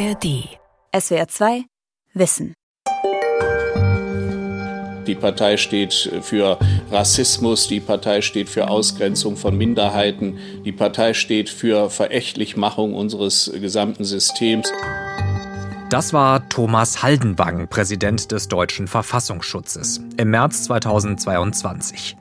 ARD. 0.00 0.48
SWR 0.98 1.28
2 1.28 1.64
Wissen. 2.14 2.54
Die 5.06 5.14
Partei 5.14 5.58
steht 5.58 5.92
für 6.22 6.58
Rassismus, 6.90 7.68
die 7.68 7.80
Partei 7.80 8.22
steht 8.22 8.48
für 8.48 8.70
Ausgrenzung 8.70 9.36
von 9.36 9.58
Minderheiten, 9.58 10.38
die 10.64 10.72
Partei 10.72 11.12
steht 11.12 11.50
für 11.50 11.90
Verächtlichmachung 11.90 12.94
unseres 12.94 13.52
gesamten 13.52 14.04
Systems. 14.04 14.72
Das 15.90 16.14
war 16.14 16.48
Thomas 16.48 17.02
Haldenwang, 17.02 17.68
Präsident 17.68 18.32
des 18.32 18.48
deutschen 18.48 18.88
Verfassungsschutzes, 18.88 20.00
im 20.16 20.30
März 20.30 20.62
2022. 20.64 22.16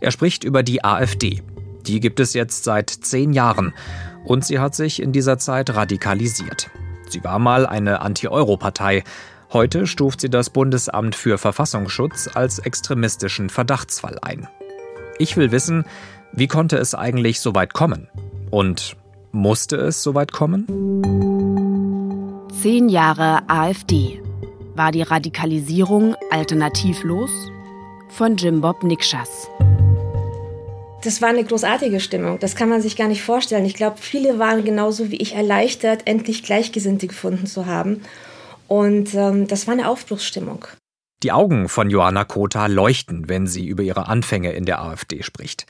Er 0.00 0.12
spricht 0.12 0.44
über 0.44 0.62
die 0.62 0.82
AfD. 0.82 1.42
Die 1.86 2.00
gibt 2.00 2.20
es 2.20 2.32
jetzt 2.32 2.64
seit 2.64 2.88
zehn 2.88 3.34
Jahren 3.34 3.74
und 4.24 4.46
sie 4.46 4.60
hat 4.60 4.74
sich 4.74 5.02
in 5.02 5.12
dieser 5.12 5.36
Zeit 5.36 5.74
radikalisiert. 5.74 6.70
Sie 7.10 7.24
war 7.24 7.38
mal 7.38 7.66
eine 7.66 8.00
Anti-Euro-Partei. 8.00 9.04
Heute 9.52 9.86
stuft 9.86 10.20
sie 10.20 10.30
das 10.30 10.50
Bundesamt 10.50 11.14
für 11.14 11.38
Verfassungsschutz 11.38 12.28
als 12.34 12.58
extremistischen 12.58 13.48
Verdachtsfall 13.50 14.18
ein. 14.20 14.46
Ich 15.18 15.36
will 15.36 15.50
wissen, 15.50 15.84
wie 16.32 16.48
konnte 16.48 16.76
es 16.76 16.94
eigentlich 16.94 17.40
so 17.40 17.54
weit 17.54 17.72
kommen? 17.72 18.08
Und 18.50 18.96
musste 19.32 19.76
es 19.76 20.02
so 20.02 20.14
weit 20.14 20.32
kommen? 20.32 20.66
Zehn 22.60 22.88
Jahre 22.88 23.48
AfD. 23.48 24.22
War 24.74 24.92
die 24.92 25.02
Radikalisierung 25.02 26.14
alternativlos? 26.30 27.30
Von 28.10 28.36
Jim 28.36 28.60
Bob 28.60 28.82
Nikschas. 28.82 29.48
Das 31.02 31.22
war 31.22 31.28
eine 31.28 31.44
großartige 31.44 32.00
Stimmung. 32.00 32.40
Das 32.40 32.56
kann 32.56 32.68
man 32.68 32.82
sich 32.82 32.96
gar 32.96 33.06
nicht 33.06 33.22
vorstellen. 33.22 33.64
Ich 33.64 33.74
glaube, 33.74 33.98
viele 34.00 34.40
waren 34.40 34.64
genauso 34.64 35.10
wie 35.12 35.16
ich 35.16 35.34
erleichtert, 35.34 36.02
endlich 36.06 36.42
Gleichgesinnte 36.42 37.06
gefunden 37.06 37.46
zu 37.46 37.66
haben. 37.66 38.02
Und 38.66 39.14
ähm, 39.14 39.46
das 39.46 39.66
war 39.66 39.74
eine 39.74 39.88
Aufbruchsstimmung. 39.88 40.66
Die 41.22 41.32
Augen 41.32 41.68
von 41.68 41.88
Johanna 41.88 42.24
Kota 42.24 42.66
leuchten, 42.66 43.28
wenn 43.28 43.46
sie 43.46 43.66
über 43.66 43.82
ihre 43.82 44.08
Anfänge 44.08 44.52
in 44.52 44.64
der 44.64 44.82
AfD 44.82 45.22
spricht. 45.22 45.66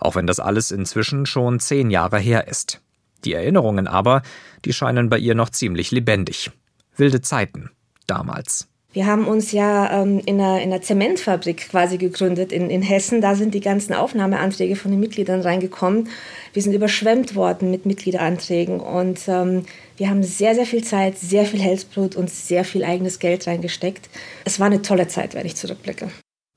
Auch 0.00 0.16
wenn 0.16 0.26
das 0.26 0.40
alles 0.40 0.72
inzwischen 0.72 1.26
schon 1.26 1.60
zehn 1.60 1.90
Jahre 1.90 2.18
her 2.18 2.48
ist. 2.48 2.80
Die 3.24 3.34
Erinnerungen 3.34 3.86
aber, 3.86 4.22
die 4.64 4.72
scheinen 4.72 5.08
bei 5.08 5.18
ihr 5.18 5.36
noch 5.36 5.50
ziemlich 5.50 5.92
lebendig. 5.92 6.50
Wilde 6.96 7.20
Zeiten 7.20 7.70
damals. 8.08 8.68
Wir 8.94 9.06
haben 9.06 9.26
uns 9.26 9.52
ja 9.52 10.02
ähm, 10.02 10.20
in, 10.26 10.38
einer, 10.38 10.60
in 10.60 10.70
einer 10.70 10.82
Zementfabrik 10.82 11.70
quasi 11.70 11.96
gegründet 11.96 12.52
in, 12.52 12.68
in 12.68 12.82
Hessen. 12.82 13.22
Da 13.22 13.34
sind 13.34 13.54
die 13.54 13.60
ganzen 13.60 13.94
Aufnahmeanträge 13.94 14.76
von 14.76 14.90
den 14.90 15.00
Mitgliedern 15.00 15.40
reingekommen. 15.40 16.10
Wir 16.52 16.62
sind 16.62 16.74
überschwemmt 16.74 17.34
worden 17.34 17.70
mit 17.70 17.86
Mitgliederanträgen 17.86 18.80
und 18.80 19.20
ähm, 19.28 19.64
wir 19.96 20.10
haben 20.10 20.22
sehr, 20.22 20.54
sehr 20.54 20.66
viel 20.66 20.84
Zeit, 20.84 21.16
sehr 21.18 21.46
viel 21.46 21.60
Herzblut 21.60 22.16
und 22.16 22.28
sehr 22.28 22.66
viel 22.66 22.84
eigenes 22.84 23.18
Geld 23.18 23.46
reingesteckt. 23.46 24.10
Es 24.44 24.60
war 24.60 24.66
eine 24.66 24.82
tolle 24.82 25.08
Zeit, 25.08 25.34
wenn 25.34 25.46
ich 25.46 25.56
zurückblicke. 25.56 26.10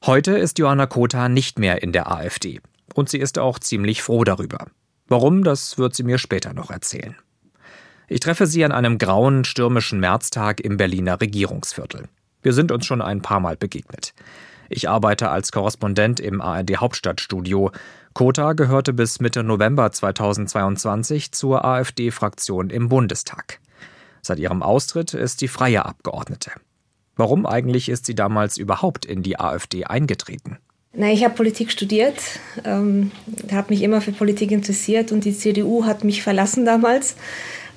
Heute 0.05 0.37
ist 0.37 0.59
Johanna 0.59 0.87
Kota 0.87 1.29
nicht 1.29 1.57
mehr 1.57 1.83
in 1.83 1.93
der 1.93 2.11
AfD. 2.11 2.59
Und 2.93 3.09
sie 3.09 3.19
ist 3.19 3.39
auch 3.39 3.59
ziemlich 3.59 4.01
froh 4.01 4.25
darüber. 4.25 4.67
Warum, 5.07 5.43
das 5.45 5.77
wird 5.77 5.95
sie 5.95 6.03
mir 6.03 6.17
später 6.17 6.53
noch 6.53 6.69
erzählen. 6.69 7.15
Ich 8.07 8.19
treffe 8.19 8.45
sie 8.45 8.65
an 8.65 8.71
einem 8.71 8.97
grauen, 8.97 9.45
stürmischen 9.45 9.99
Märztag 9.99 10.59
im 10.59 10.77
Berliner 10.77 11.21
Regierungsviertel. 11.21 12.07
Wir 12.45 12.53
sind 12.53 12.71
uns 12.71 12.85
schon 12.85 13.01
ein 13.01 13.23
paar 13.23 13.39
Mal 13.39 13.57
begegnet. 13.57 14.13
Ich 14.69 14.87
arbeite 14.87 15.31
als 15.31 15.51
Korrespondent 15.51 16.19
im 16.19 16.41
ARD 16.41 16.77
Hauptstadtstudio. 16.77 17.71
Kota 18.13 18.53
gehörte 18.53 18.93
bis 18.93 19.19
Mitte 19.19 19.43
November 19.43 19.91
2022 19.91 21.31
zur 21.31 21.65
AfD-Fraktion 21.65 22.69
im 22.69 22.87
Bundestag. 22.87 23.59
Seit 24.21 24.37
ihrem 24.37 24.61
Austritt 24.61 25.15
ist 25.15 25.39
sie 25.39 25.47
freie 25.47 25.85
Abgeordnete. 25.85 26.51
Warum 27.15 27.47
eigentlich 27.47 27.89
ist 27.89 28.05
sie 28.05 28.13
damals 28.13 28.57
überhaupt 28.57 29.07
in 29.07 29.23
die 29.23 29.39
AfD 29.39 29.85
eingetreten? 29.85 30.59
Na, 30.93 31.11
ich 31.11 31.23
habe 31.23 31.33
Politik 31.33 31.71
studiert, 31.71 32.21
ähm, 32.63 33.11
habe 33.51 33.71
mich 33.71 33.81
immer 33.81 34.01
für 34.01 34.11
Politik 34.11 34.51
interessiert 34.51 35.11
und 35.11 35.25
die 35.25 35.35
CDU 35.35 35.85
hat 35.85 36.03
mich 36.03 36.21
verlassen 36.21 36.63
damals. 36.63 37.15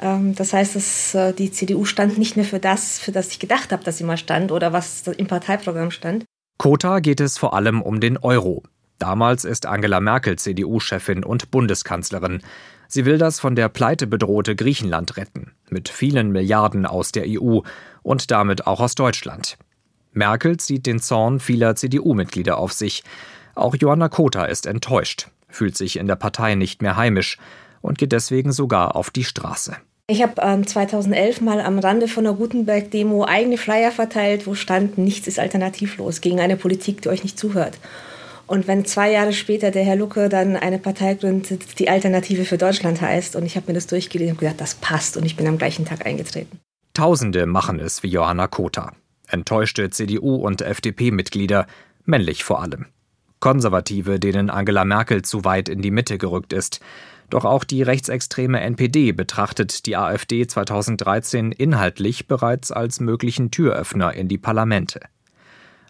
Ähm, 0.00 0.34
das 0.34 0.52
heißt, 0.52 0.76
dass 0.76 1.14
äh, 1.14 1.32
die 1.32 1.50
CDU 1.50 1.84
stand 1.84 2.18
nicht 2.18 2.36
mehr 2.36 2.44
für 2.44 2.58
das, 2.58 2.98
für 2.98 3.12
das 3.12 3.28
ich 3.28 3.38
gedacht 3.38 3.72
habe, 3.72 3.84
dass 3.84 3.98
sie 3.98 4.04
mal 4.04 4.16
stand 4.16 4.52
oder 4.52 4.72
was 4.72 5.06
im 5.06 5.26
Parteiprogramm 5.26 5.90
stand. 5.90 6.24
Kota 6.58 7.00
geht 7.00 7.20
es 7.20 7.38
vor 7.38 7.54
allem 7.54 7.82
um 7.82 8.00
den 8.00 8.18
Euro. 8.18 8.64
Damals 8.98 9.44
ist 9.44 9.66
Angela 9.66 10.00
Merkel 10.00 10.36
CDU-Chefin 10.36 11.24
und 11.24 11.50
Bundeskanzlerin. 11.52 12.42
Sie 12.88 13.04
will 13.04 13.18
das 13.18 13.38
von 13.38 13.54
der 13.54 13.68
Pleite 13.68 14.06
bedrohte 14.06 14.56
Griechenland 14.56 15.16
retten, 15.16 15.52
mit 15.68 15.88
vielen 15.88 16.32
Milliarden 16.32 16.84
aus 16.84 17.12
der 17.12 17.24
EU 17.28 17.60
und 18.02 18.30
damit 18.30 18.66
auch 18.66 18.80
aus 18.80 18.96
Deutschland. 18.96 19.56
Merkel 20.12 20.56
zieht 20.56 20.86
den 20.86 20.98
Zorn 20.98 21.38
vieler 21.38 21.76
CDU-Mitglieder 21.76 22.56
auf 22.56 22.72
sich. 22.72 23.04
Auch 23.54 23.76
Johanna 23.76 24.08
Kota 24.08 24.46
ist 24.46 24.66
enttäuscht, 24.66 25.28
fühlt 25.48 25.76
sich 25.76 25.96
in 25.96 26.08
der 26.08 26.16
Partei 26.16 26.54
nicht 26.56 26.82
mehr 26.82 26.96
heimisch 26.96 27.38
und 27.82 27.98
geht 27.98 28.12
deswegen 28.12 28.50
sogar 28.50 28.96
auf 28.96 29.10
die 29.10 29.24
Straße. 29.24 29.76
Ich 30.10 30.22
habe 30.22 30.40
ähm, 30.40 30.66
2011 30.66 31.42
mal 31.42 31.60
am 31.60 31.78
Rande 31.78 32.08
von 32.08 32.24
der 32.24 32.32
Gutenberg-Demo 32.32 33.26
eigene 33.26 33.58
Flyer 33.58 33.92
verteilt, 33.92 34.46
wo 34.46 34.54
stand, 34.54 34.96
nichts 34.96 35.28
ist 35.28 35.38
alternativlos 35.38 36.22
gegen 36.22 36.40
eine 36.40 36.56
Politik, 36.56 37.02
die 37.02 37.10
euch 37.10 37.24
nicht 37.24 37.38
zuhört. 37.38 37.78
Und 38.46 38.66
wenn 38.66 38.86
zwei 38.86 39.12
Jahre 39.12 39.34
später 39.34 39.70
der 39.70 39.84
Herr 39.84 39.96
Lucke 39.96 40.30
dann 40.30 40.56
eine 40.56 40.78
Partei 40.78 41.12
gründet, 41.12 41.78
die 41.78 41.90
Alternative 41.90 42.46
für 42.46 42.56
Deutschland 42.56 43.02
heißt, 43.02 43.36
und 43.36 43.44
ich 43.44 43.56
habe 43.56 43.66
mir 43.66 43.74
das 43.74 43.86
durchgelesen 43.86 44.32
und 44.32 44.40
gedacht, 44.40 44.58
das 44.62 44.76
passt, 44.76 45.18
und 45.18 45.26
ich 45.26 45.36
bin 45.36 45.46
am 45.46 45.58
gleichen 45.58 45.84
Tag 45.84 46.06
eingetreten. 46.06 46.58
Tausende 46.94 47.44
machen 47.44 47.78
es 47.78 48.02
wie 48.02 48.08
Johanna 48.08 48.46
Kota. 48.46 48.94
Enttäuschte 49.28 49.90
CDU- 49.90 50.36
und 50.36 50.62
FDP-Mitglieder, 50.62 51.66
männlich 52.06 52.44
vor 52.44 52.62
allem. 52.62 52.86
Konservative, 53.40 54.18
denen 54.18 54.48
Angela 54.48 54.86
Merkel 54.86 55.20
zu 55.20 55.44
weit 55.44 55.68
in 55.68 55.82
die 55.82 55.90
Mitte 55.90 56.16
gerückt 56.16 56.54
ist. 56.54 56.80
Doch 57.30 57.44
auch 57.44 57.64
die 57.64 57.82
rechtsextreme 57.82 58.60
NPD 58.60 59.12
betrachtet 59.12 59.84
die 59.86 59.96
AfD 59.96 60.46
2013 60.46 61.52
inhaltlich 61.52 62.26
bereits 62.26 62.72
als 62.72 63.00
möglichen 63.00 63.50
Türöffner 63.50 64.14
in 64.14 64.28
die 64.28 64.38
Parlamente. 64.38 65.00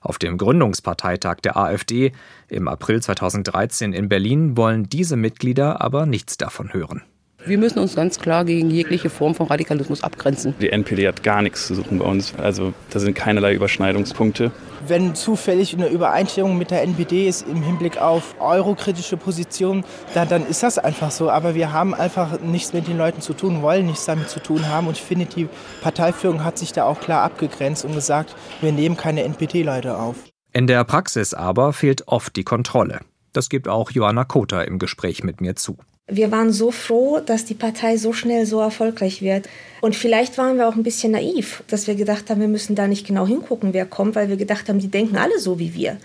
Auf 0.00 0.18
dem 0.18 0.38
Gründungsparteitag 0.38 1.36
der 1.36 1.56
AfD 1.56 2.12
im 2.48 2.68
April 2.68 3.02
2013 3.02 3.92
in 3.92 4.08
Berlin 4.08 4.56
wollen 4.56 4.88
diese 4.88 5.16
Mitglieder 5.16 5.80
aber 5.80 6.06
nichts 6.06 6.38
davon 6.38 6.72
hören. 6.72 7.02
Wir 7.44 7.56
müssen 7.56 7.78
uns 7.78 7.94
ganz 7.94 8.18
klar 8.18 8.44
gegen 8.44 8.68
jegliche 8.68 9.10
Form 9.10 9.34
von 9.34 9.46
Radikalismus 9.46 10.02
abgrenzen. 10.02 10.54
Die 10.60 10.70
NPD 10.70 11.06
hat 11.06 11.22
gar 11.22 11.40
nichts 11.40 11.66
zu 11.66 11.74
suchen 11.76 11.98
bei 11.98 12.04
uns. 12.04 12.34
Also 12.34 12.74
da 12.90 12.98
sind 12.98 13.14
keinerlei 13.14 13.54
Überschneidungspunkte. 13.54 14.50
Wenn 14.86 15.14
zufällig 15.14 15.72
eine 15.74 15.88
Übereinstimmung 15.88 16.58
mit 16.58 16.70
der 16.70 16.82
NPD 16.82 17.28
ist 17.28 17.46
im 17.48 17.62
Hinblick 17.62 17.98
auf 17.98 18.34
eurokritische 18.40 19.16
Positionen, 19.16 19.84
dann, 20.14 20.28
dann 20.28 20.46
ist 20.46 20.62
das 20.62 20.78
einfach 20.78 21.10
so. 21.10 21.30
Aber 21.30 21.54
wir 21.54 21.72
haben 21.72 21.94
einfach 21.94 22.40
nichts 22.40 22.72
mit 22.72 22.88
den 22.88 22.98
Leuten 22.98 23.20
zu 23.20 23.32
tun, 23.34 23.62
wollen 23.62 23.86
nichts 23.86 24.04
damit 24.04 24.28
zu 24.28 24.40
tun 24.40 24.68
haben. 24.68 24.88
Und 24.88 24.96
ich 24.96 25.02
finde, 25.02 25.26
die 25.26 25.48
Parteiführung 25.80 26.44
hat 26.44 26.58
sich 26.58 26.72
da 26.72 26.84
auch 26.84 27.00
klar 27.00 27.22
abgegrenzt 27.22 27.84
und 27.84 27.94
gesagt, 27.94 28.34
wir 28.60 28.72
nehmen 28.72 28.96
keine 28.96 29.22
NPD-Leute 29.22 29.96
auf. 29.96 30.16
In 30.52 30.66
der 30.66 30.82
Praxis 30.84 31.34
aber 31.34 31.72
fehlt 31.72 32.08
oft 32.08 32.34
die 32.36 32.44
Kontrolle. 32.44 33.00
Das 33.32 33.48
gibt 33.48 33.68
auch 33.68 33.90
Johanna 33.90 34.24
Kota 34.24 34.62
im 34.62 34.78
Gespräch 34.78 35.22
mit 35.22 35.40
mir 35.40 35.54
zu. 35.54 35.78
Wir 36.10 36.32
waren 36.32 36.52
so 36.52 36.70
froh, 36.70 37.20
dass 37.20 37.44
die 37.44 37.54
Partei 37.54 37.98
so 37.98 38.14
schnell 38.14 38.46
so 38.46 38.60
erfolgreich 38.60 39.20
wird. 39.20 39.48
Und 39.82 39.94
vielleicht 39.94 40.38
waren 40.38 40.56
wir 40.56 40.66
auch 40.66 40.74
ein 40.74 40.82
bisschen 40.82 41.12
naiv, 41.12 41.62
dass 41.68 41.86
wir 41.86 41.94
gedacht 41.94 42.30
haben, 42.30 42.40
wir 42.40 42.48
müssen 42.48 42.74
da 42.74 42.88
nicht 42.88 43.06
genau 43.06 43.26
hingucken, 43.26 43.74
wer 43.74 43.84
kommt, 43.84 44.16
weil 44.16 44.28
wir 44.28 44.36
gedacht 44.36 44.68
haben, 44.68 44.78
die 44.78 44.88
denken 44.88 45.16
alle 45.16 45.38
so 45.38 45.58
wie 45.58 45.74
wir. 45.74 45.98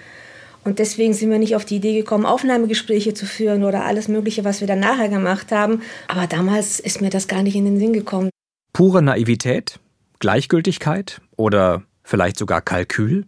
Und 0.66 0.80
deswegen 0.80 1.14
sind 1.14 1.30
wir 1.30 1.40
nicht 1.40 1.56
auf 1.56 1.66
die 1.66 1.78
Idee 1.78 1.94
gekommen, 1.94 2.26
Aufnahmegespräche 2.26 3.14
zu 3.14 3.26
führen 3.26 3.64
oder 3.64 3.86
alles 3.86 4.08
Mögliche, 4.08 4.44
was 4.44 4.62
wir 4.62 4.68
dann 4.68 4.80
nachher 4.80 5.10
gemacht 5.10 5.52
haben. 5.52 5.82
Aber 6.08 6.28
damals 6.28 6.80
ist 6.80 7.02
mir 7.02 7.10
das 7.10 7.28
gar 7.28 7.44
nicht 7.44 7.56
in 7.56 7.66
den 7.66 7.80
Sinn 7.80 7.94
gekommen. 7.94 8.30
Pure 8.72 9.02
Naivität? 9.02 9.80
Gleichgültigkeit? 10.20 11.22
Oder 11.36 11.84
vielleicht 12.04 12.38
sogar 12.38 12.62
Kalkül? 12.62 13.26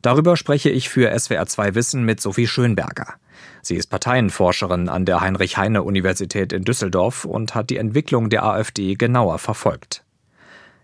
Darüber 0.00 0.36
spreche 0.36 0.70
ich 0.70 0.88
für 0.88 1.12
SWR2 1.12 1.74
Wissen 1.74 2.04
mit 2.04 2.20
Sophie 2.20 2.46
Schönberger. 2.46 3.14
Sie 3.66 3.76
ist 3.76 3.86
Parteienforscherin 3.86 4.90
an 4.90 5.06
der 5.06 5.22
Heinrich-Heine-Universität 5.22 6.52
in 6.52 6.64
Düsseldorf 6.64 7.24
und 7.24 7.54
hat 7.54 7.70
die 7.70 7.78
Entwicklung 7.78 8.28
der 8.28 8.44
AfD 8.44 8.94
genauer 8.94 9.38
verfolgt. 9.38 10.04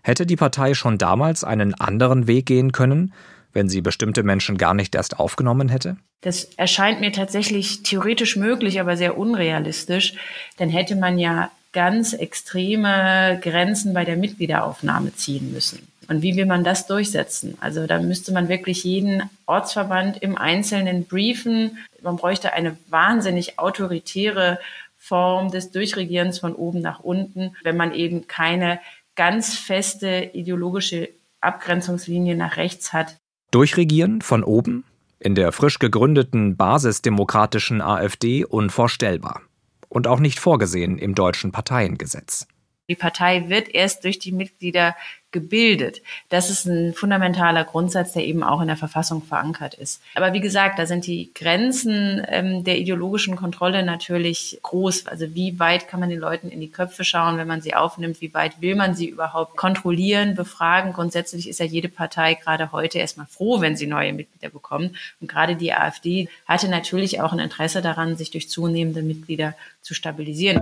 Hätte 0.01 0.25
die 0.25 0.35
Partei 0.35 0.73
schon 0.73 0.97
damals 0.97 1.43
einen 1.43 1.75
anderen 1.75 2.25
Weg 2.25 2.47
gehen 2.47 2.71
können, 2.71 3.13
wenn 3.53 3.69
sie 3.69 3.81
bestimmte 3.81 4.23
Menschen 4.23 4.57
gar 4.57 4.73
nicht 4.73 4.95
erst 4.95 5.19
aufgenommen 5.19 5.69
hätte? 5.69 5.97
Das 6.21 6.45
erscheint 6.57 7.01
mir 7.01 7.11
tatsächlich 7.11 7.83
theoretisch 7.83 8.35
möglich, 8.35 8.79
aber 8.79 8.97
sehr 8.97 9.15
unrealistisch. 9.15 10.15
Dann 10.57 10.69
hätte 10.69 10.95
man 10.95 11.19
ja 11.19 11.51
ganz 11.73 12.13
extreme 12.13 13.39
Grenzen 13.43 13.93
bei 13.93 14.05
der 14.05 14.17
Mitgliederaufnahme 14.17 15.13
ziehen 15.13 15.53
müssen. 15.53 15.90
Und 16.11 16.21
wie 16.21 16.35
will 16.35 16.45
man 16.45 16.65
das 16.65 16.87
durchsetzen? 16.87 17.57
Also 17.61 17.87
da 17.87 18.01
müsste 18.01 18.33
man 18.33 18.49
wirklich 18.49 18.83
jeden 18.83 19.29
Ortsverband 19.45 20.21
im 20.21 20.37
Einzelnen 20.37 21.05
briefen. 21.05 21.77
Man 22.01 22.17
bräuchte 22.17 22.51
eine 22.51 22.75
wahnsinnig 22.89 23.57
autoritäre 23.57 24.59
Form 24.97 25.51
des 25.51 25.71
Durchregierens 25.71 26.37
von 26.39 26.53
oben 26.53 26.81
nach 26.81 26.99
unten, 26.99 27.55
wenn 27.63 27.77
man 27.77 27.93
eben 27.93 28.27
keine 28.27 28.81
ganz 29.15 29.55
feste 29.55 30.31
ideologische 30.33 31.07
Abgrenzungslinie 31.39 32.35
nach 32.35 32.57
rechts 32.57 32.91
hat. 32.91 33.15
Durchregieren 33.51 34.21
von 34.21 34.43
oben? 34.43 34.83
In 35.17 35.33
der 35.33 35.53
frisch 35.53 35.79
gegründeten 35.79 36.57
basisdemokratischen 36.57 37.79
AfD 37.79 38.43
unvorstellbar. 38.43 39.43
Und 39.87 40.07
auch 40.07 40.19
nicht 40.19 40.41
vorgesehen 40.41 40.97
im 40.97 41.15
deutschen 41.15 41.53
Parteiengesetz. 41.53 42.47
Die 42.91 42.95
Partei 42.95 43.47
wird 43.47 43.73
erst 43.73 44.03
durch 44.03 44.19
die 44.19 44.33
Mitglieder 44.33 44.97
gebildet. 45.31 46.01
Das 46.27 46.49
ist 46.49 46.65
ein 46.65 46.93
fundamentaler 46.93 47.63
Grundsatz, 47.63 48.11
der 48.11 48.25
eben 48.25 48.43
auch 48.43 48.59
in 48.59 48.67
der 48.67 48.75
Verfassung 48.75 49.21
verankert 49.21 49.73
ist. 49.75 50.01
Aber 50.13 50.33
wie 50.33 50.41
gesagt, 50.41 50.77
da 50.77 50.85
sind 50.85 51.07
die 51.07 51.31
Grenzen 51.33 52.21
ähm, 52.27 52.65
der 52.65 52.77
ideologischen 52.77 53.37
Kontrolle 53.37 53.83
natürlich 53.83 54.59
groß. 54.61 55.07
Also 55.07 55.33
wie 55.33 55.57
weit 55.57 55.87
kann 55.87 56.01
man 56.01 56.09
den 56.09 56.19
Leuten 56.19 56.49
in 56.49 56.59
die 56.59 56.69
Köpfe 56.69 57.05
schauen, 57.05 57.37
wenn 57.37 57.47
man 57.47 57.61
sie 57.61 57.75
aufnimmt? 57.75 58.19
Wie 58.19 58.33
weit 58.33 58.59
will 58.61 58.75
man 58.75 58.93
sie 58.93 59.07
überhaupt 59.07 59.55
kontrollieren, 59.55 60.35
befragen? 60.35 60.91
Grundsätzlich 60.91 61.47
ist 61.47 61.61
ja 61.61 61.65
jede 61.65 61.87
Partei 61.87 62.33
gerade 62.33 62.73
heute 62.73 62.99
erstmal 62.99 63.27
froh, 63.27 63.61
wenn 63.61 63.77
sie 63.77 63.87
neue 63.87 64.11
Mitglieder 64.11 64.49
bekommt. 64.49 64.91
Und 65.21 65.29
gerade 65.29 65.55
die 65.55 65.71
AfD 65.71 66.27
hatte 66.45 66.67
natürlich 66.67 67.21
auch 67.21 67.31
ein 67.31 67.39
Interesse 67.39 67.81
daran, 67.81 68.17
sich 68.17 68.31
durch 68.31 68.49
zunehmende 68.49 69.01
Mitglieder 69.01 69.55
zu 69.81 69.93
stabilisieren. 69.93 70.61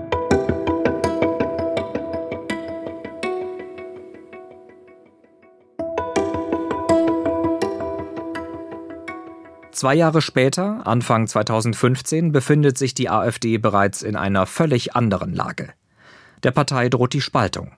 Zwei 9.79 9.95
Jahre 9.95 10.21
später, 10.21 10.85
Anfang 10.85 11.25
2015, 11.25 12.33
befindet 12.33 12.77
sich 12.77 12.93
die 12.93 13.09
AfD 13.09 13.57
bereits 13.57 14.01
in 14.01 14.17
einer 14.17 14.45
völlig 14.45 14.93
anderen 14.93 15.33
Lage. 15.33 15.69
Der 16.43 16.51
Partei 16.51 16.89
droht 16.89 17.13
die 17.13 17.21
Spaltung. 17.21 17.71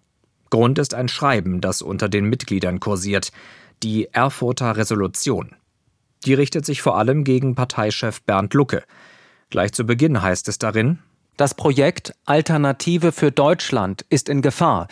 Grund 0.50 0.80
ist 0.80 0.96
ein 0.96 1.10
Schreiben, 1.10 1.62
das 1.62 1.84
unter 1.84 2.10
den 2.10 2.26
Mitgliedern 2.26 2.80
kursiert, 2.80 3.32
die 3.84 4.08
Erfurter 4.12 4.78
Resolution. 4.78 5.56
Die 6.26 6.34
richtet 6.34 6.66
sich 6.66 6.82
vor 6.82 6.98
allem 6.98 7.24
gegen 7.24 7.54
Parteichef 7.54 8.24
Bernd 8.24 8.56
Lucke. 8.56 8.82
Gleich 9.52 9.72
zu 9.72 9.86
Beginn 9.86 10.24
heißt 10.24 10.48
es 10.48 10.58
darin, 10.58 10.98
das 11.38 11.54
Projekt 11.54 12.16
Alternative 12.26 13.12
für 13.12 13.30
Deutschland 13.30 14.08
ist 14.10 14.28
in 14.28 14.42
Gefahr. 14.42 14.88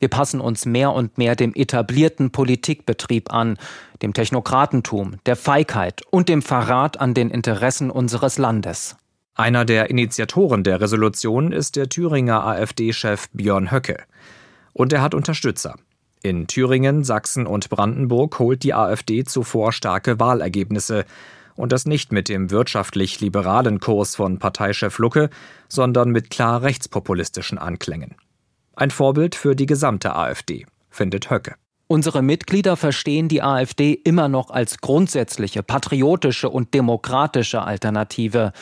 Wir 0.00 0.08
passen 0.08 0.40
uns 0.40 0.64
mehr 0.64 0.92
und 0.92 1.18
mehr 1.18 1.36
dem 1.36 1.52
etablierten 1.54 2.32
Politikbetrieb 2.32 3.32
an, 3.32 3.58
dem 4.00 4.14
Technokratentum, 4.14 5.16
der 5.26 5.36
Feigheit 5.36 6.02
und 6.10 6.30
dem 6.30 6.40
Verrat 6.40 6.98
an 6.98 7.12
den 7.12 7.30
Interessen 7.30 7.90
unseres 7.90 8.38
Landes. 8.38 8.96
Einer 9.34 9.66
der 9.66 9.90
Initiatoren 9.90 10.64
der 10.64 10.80
Resolution 10.80 11.52
ist 11.52 11.76
der 11.76 11.88
Thüringer 11.88 12.44
AfD-Chef 12.46 13.28
Björn 13.34 13.70
Höcke. 13.70 14.02
Und 14.72 14.92
er 14.94 15.02
hat 15.02 15.14
Unterstützer. 15.14 15.76
In 16.22 16.46
Thüringen, 16.46 17.04
Sachsen 17.04 17.46
und 17.46 17.68
Brandenburg 17.68 18.38
holt 18.38 18.62
die 18.62 18.74
AfD 18.74 19.24
zuvor 19.24 19.72
starke 19.72 20.18
Wahlergebnisse. 20.18 21.04
Und 21.56 21.72
das 21.72 21.84
nicht 21.84 22.10
mit 22.10 22.30
dem 22.30 22.50
wirtschaftlich 22.50 23.20
liberalen 23.20 23.80
Kurs 23.80 24.16
von 24.16 24.38
Parteichef 24.38 24.98
Lucke, 24.98 25.28
sondern 25.68 26.10
mit 26.10 26.30
klar 26.30 26.62
rechtspopulistischen 26.62 27.58
Anklängen. 27.58 28.14
Ein 28.80 28.90
Vorbild 28.90 29.34
für 29.34 29.54
die 29.54 29.66
gesamte 29.66 30.16
AfD, 30.16 30.64
findet 30.88 31.30
Höcke. 31.30 31.56
Unsere 31.86 32.22
Mitglieder 32.22 32.78
verstehen 32.78 33.28
die 33.28 33.42
AfD 33.42 33.92
immer 33.92 34.28
noch 34.28 34.48
als 34.48 34.78
grundsätzliche, 34.78 35.62
patriotische 35.62 36.48
und 36.48 36.72
demokratische 36.72 37.60
Alternative, 37.60 38.54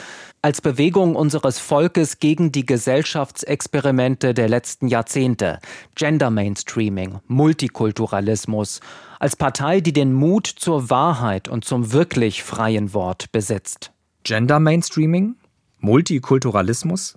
als 0.42 0.60
Bewegung 0.60 1.14
unseres 1.14 1.60
Volkes 1.60 2.18
gegen 2.18 2.50
die 2.50 2.66
Gesellschaftsexperimente 2.66 4.34
der 4.34 4.48
letzten 4.48 4.88
Jahrzehnte, 4.88 5.60
Gender 5.94 6.30
Mainstreaming, 6.30 7.20
Multikulturalismus, 7.28 8.80
als 9.20 9.36
Partei, 9.36 9.80
die 9.80 9.92
den 9.92 10.12
Mut 10.12 10.48
zur 10.48 10.90
Wahrheit 10.90 11.46
und 11.46 11.64
zum 11.64 11.92
wirklich 11.92 12.42
freien 12.42 12.92
Wort 12.92 13.30
besitzt. 13.30 13.92
Gender 14.24 14.58
Mainstreaming? 14.58 15.36
Multikulturalismus? 15.78 17.16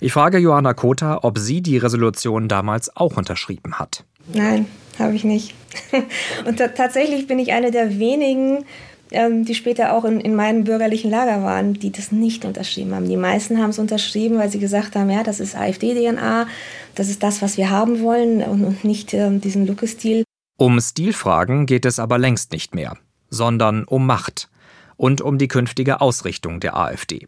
Ich 0.00 0.12
frage 0.12 0.38
Johanna 0.38 0.74
Kota, 0.74 1.20
ob 1.22 1.38
sie 1.38 1.62
die 1.62 1.78
Resolution 1.78 2.48
damals 2.48 2.94
auch 2.96 3.16
unterschrieben 3.16 3.78
hat. 3.78 4.04
Nein, 4.32 4.66
habe 4.98 5.14
ich 5.14 5.24
nicht. 5.24 5.54
Und 6.46 6.58
tatsächlich 6.58 7.26
bin 7.26 7.38
ich 7.38 7.52
eine 7.52 7.70
der 7.70 7.98
wenigen, 7.98 8.64
ähm, 9.10 9.44
die 9.44 9.54
später 9.54 9.92
auch 9.92 10.04
in, 10.04 10.20
in 10.20 10.34
meinem 10.34 10.64
bürgerlichen 10.64 11.10
Lager 11.10 11.42
waren, 11.42 11.74
die 11.74 11.92
das 11.92 12.12
nicht 12.12 12.44
unterschrieben 12.44 12.94
haben. 12.94 13.08
Die 13.08 13.16
meisten 13.16 13.60
haben 13.60 13.70
es 13.70 13.78
unterschrieben, 13.78 14.38
weil 14.38 14.50
sie 14.50 14.58
gesagt 14.58 14.96
haben, 14.96 15.10
ja, 15.10 15.22
das 15.22 15.40
ist 15.40 15.56
AfD-DNA, 15.56 16.46
das 16.94 17.08
ist 17.08 17.22
das, 17.22 17.42
was 17.42 17.56
wir 17.56 17.70
haben 17.70 18.00
wollen 18.00 18.42
und, 18.42 18.64
und 18.64 18.84
nicht 18.84 19.14
ähm, 19.14 19.40
diesen 19.40 19.66
Lucke-Stil. 19.66 20.24
Um 20.56 20.80
Stilfragen 20.80 21.66
geht 21.66 21.84
es 21.84 21.98
aber 21.98 22.18
längst 22.18 22.52
nicht 22.52 22.74
mehr, 22.74 22.96
sondern 23.30 23.84
um 23.84 24.06
Macht 24.06 24.48
und 24.96 25.20
um 25.20 25.38
die 25.38 25.48
künftige 25.48 26.00
Ausrichtung 26.00 26.60
der 26.60 26.76
AfD. 26.76 27.26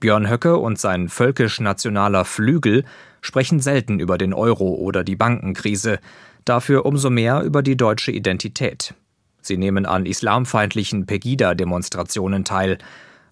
Björn 0.00 0.28
Höcke 0.28 0.56
und 0.56 0.78
sein 0.78 1.08
völkisch-nationaler 1.08 2.24
Flügel 2.24 2.84
sprechen 3.20 3.60
selten 3.60 4.00
über 4.00 4.18
den 4.18 4.32
Euro 4.32 4.74
oder 4.74 5.04
die 5.04 5.16
Bankenkrise, 5.16 6.00
dafür 6.44 6.86
umso 6.86 7.10
mehr 7.10 7.42
über 7.42 7.62
die 7.62 7.76
deutsche 7.76 8.10
Identität. 8.10 8.94
Sie 9.42 9.56
nehmen 9.56 9.86
an 9.86 10.06
islamfeindlichen 10.06 11.06
Pegida-Demonstrationen 11.06 12.44
teil 12.44 12.78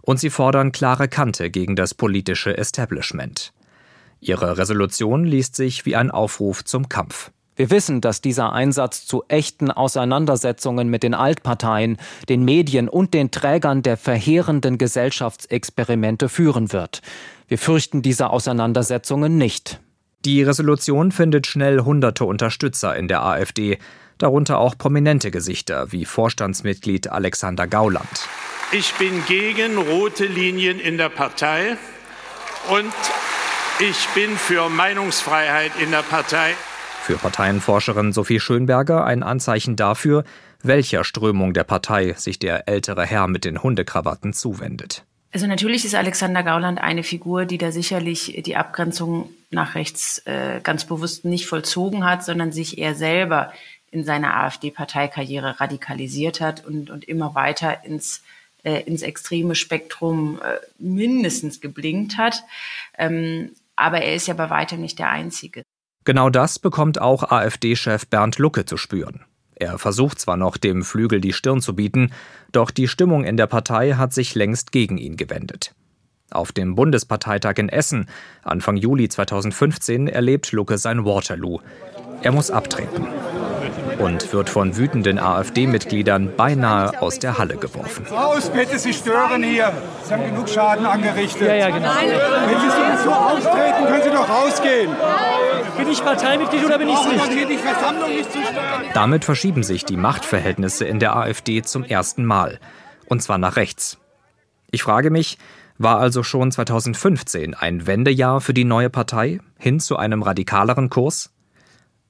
und 0.03 0.20
sie 0.20 0.31
fordern 0.31 0.73
klare 0.73 1.09
Kante 1.09 1.50
gegen 1.50 1.76
das 1.76 1.94
politische 1.94 2.56
Establishment. 2.56 3.53
Ihre 4.20 4.59
Resolution 4.59 5.25
liest 5.25 5.55
sich 5.56 5.87
wie 5.87 5.97
ein 5.97 6.11
Aufruf 6.11 6.65
zum 6.65 6.88
Kampf. 6.88 7.31
Wir 7.58 7.70
wissen, 7.70 8.00
dass 8.00 8.20
dieser 8.20 8.52
Einsatz 8.52 9.05
zu 9.05 9.25
echten 9.26 9.72
Auseinandersetzungen 9.72 10.88
mit 10.88 11.02
den 11.02 11.12
Altparteien, 11.12 11.96
den 12.28 12.44
Medien 12.44 12.88
und 12.88 13.14
den 13.14 13.32
Trägern 13.32 13.82
der 13.82 13.96
verheerenden 13.96 14.78
Gesellschaftsexperimente 14.78 16.28
führen 16.28 16.72
wird. 16.72 17.02
Wir 17.49 17.58
fürchten 17.58 18.00
diese 18.00 18.31
Auseinandersetzungen 18.31 19.38
nicht. 19.38 19.81
Die 20.25 20.44
Resolution 20.44 21.10
findet 21.10 21.49
schnell 21.49 21.81
hunderte 21.81 22.26
Unterstützer 22.26 22.94
in 22.94 23.08
der 23.08 23.25
AfD, 23.25 23.78
darunter 24.19 24.58
auch 24.58 24.78
prominente 24.78 25.32
Gesichter 25.32 25.90
wie 25.90 26.05
Vorstandsmitglied 26.05 27.10
Alexander 27.10 27.66
Gauland. 27.66 28.28
Ich 28.70 28.94
bin 28.94 29.25
gegen 29.26 29.78
rote 29.78 30.26
Linien 30.26 30.78
in 30.78 30.96
der 30.96 31.08
Partei 31.08 31.76
und 32.70 32.94
ich 33.81 34.06
bin 34.14 34.37
für 34.37 34.69
Meinungsfreiheit 34.69 35.72
in 35.82 35.90
der 35.90 36.02
Partei. 36.02 36.55
Für 37.08 37.16
Parteienforscherin 37.16 38.12
Sophie 38.12 38.38
Schönberger 38.38 39.06
ein 39.06 39.22
Anzeichen 39.22 39.77
dafür, 39.77 40.24
welcher 40.62 41.05
Strömung 41.05 41.55
der 41.55 41.65
Partei 41.65 42.12
sich 42.12 42.38
der 42.38 42.69
ältere 42.69 43.06
Herr 43.06 43.29
mit 43.29 43.46
den 43.46 43.62
Hundekrawatten 43.62 44.34
zuwendet. 44.34 45.06
Also 45.32 45.46
natürlich 45.46 45.86
ist 45.86 45.94
Alexander 45.94 46.43
Gauland 46.43 46.79
eine 46.79 47.03
Figur, 47.03 47.46
die 47.46 47.56
da 47.56 47.72
sicherlich 47.72 48.43
die 48.44 48.56
Abgrenzung 48.56 49.31
nach 49.50 49.74
rechts 49.74 50.19
äh, 50.27 50.60
ganz 50.62 50.84
bewusst 50.84 51.24
nicht 51.24 51.46
vollzogen 51.46 52.05
hat, 52.05 52.27
sondern 52.27 52.53
sich 52.53 52.77
eher 52.77 52.94
selber 52.94 53.55
in 53.91 54.05
seiner 54.05 54.36
AfD-Parteikarriere 54.36 55.60
radikalisiert 55.60 56.43
hat 56.43 56.67
und, 56.67 56.91
und 56.91 57.06
immer 57.06 57.34
weiter 57.34 57.86
ins, 57.86 58.22
äh, 58.65 58.82
ins 58.82 59.00
extreme 59.00 59.55
Spektrum 59.55 60.43
äh, 60.43 60.58
mindestens 60.79 61.62
geblinkt 61.62 62.19
hat. 62.19 62.44
Ähm, 62.98 63.53
aber 63.77 64.03
er 64.03 64.15
ist 64.15 64.27
ja 64.27 64.34
bei 64.34 64.50
weitem 64.50 64.82
nicht 64.82 64.98
der 64.98 65.08
Einzige. 65.08 65.62
Genau 66.08 66.31
das 66.31 66.58
bekommt 66.58 66.98
auch 66.98 67.31
AfD-Chef 67.31 68.06
Bernd 68.06 68.38
Lucke 68.38 68.65
zu 68.65 68.79
spüren. 68.79 69.27
Er 69.56 69.77
versucht 69.77 70.19
zwar 70.19 70.38
noch, 70.38 70.56
dem 70.56 70.82
Flügel 70.82 71.20
die 71.20 71.34
Stirn 71.34 71.60
zu 71.60 71.77
bieten, 71.77 72.12
doch 72.50 72.70
die 72.70 72.88
Stimmung 72.88 73.24
in 73.24 73.36
der 73.36 73.46
Partei 73.46 73.93
hat 73.93 74.15
sich 74.15 74.34
längst 74.34 74.72
gegen 74.72 74.96
ihn 74.96 75.19
gewendet. 75.19 75.74
Auf 76.31 76.50
dem 76.50 76.77
Bundesparteitag 76.77 77.58
in 77.58 77.69
Essen 77.69 78.08
Anfang 78.43 78.79
Juli 78.79 79.10
2015 79.10 80.08
erlebt 80.08 80.50
Lucke 80.53 80.79
sein 80.79 81.05
Waterloo. 81.05 81.60
Er 82.22 82.32
muss 82.32 82.50
abtreten 82.50 83.06
und 83.99 84.33
wird 84.33 84.51
von 84.51 84.77
wütenden 84.77 85.19
AfD-Mitgliedern 85.19 86.37
beinahe 86.37 87.01
aus 87.03 87.19
der 87.19 87.39
Halle 87.39 87.57
geworfen. 87.57 88.07
Raus, 88.11 88.51
bitte, 88.51 88.79
Sie 88.79 88.93
stören 88.93 89.43
hier. 89.43 89.73
Sie 90.05 90.15
haben 90.15 90.25
genug 90.25 90.49
Schaden 90.49 90.87
angerichtet. 90.87 91.49
Ja, 91.49 91.55
ja, 91.55 91.71
genau. 91.71 91.89
Wenn 91.89 92.61
Sie 92.61 93.05
so 93.05 93.11
auftreten, 93.11 93.87
können 93.87 94.03
Sie 94.03 94.11
doch 94.11 94.29
rausgehen. 94.29 94.91
Bin 95.77 95.89
ich 95.89 96.03
Parteimitglied 96.03 96.65
oder 96.65 96.79
bin 96.79 96.89
ich 96.89 97.05
nicht? 97.07 97.61
Damit 98.95 99.25
verschieben 99.25 99.63
sich 99.63 99.85
die 99.85 99.97
Machtverhältnisse 99.97 100.85
in 100.85 100.99
der 100.99 101.17
AfD 101.17 101.63
zum 101.63 101.85
ersten 101.85 102.25
Mal. 102.25 102.59
Und 103.07 103.23
zwar 103.23 103.39
nach 103.39 103.57
rechts. 103.57 103.99
Ich 104.71 104.83
frage 104.83 105.11
mich, 105.11 105.39
war 105.79 105.99
also 105.99 106.23
schon 106.23 106.51
2015 106.51 107.55
ein 107.55 107.87
Wendejahr 107.87 108.41
für 108.41 108.53
die 108.53 108.65
neue 108.65 108.91
Partei 108.91 109.41
hin 109.59 109.79
zu 109.79 109.97
einem 109.97 110.23
radikaleren 110.23 110.91
Kurs? 110.91 111.31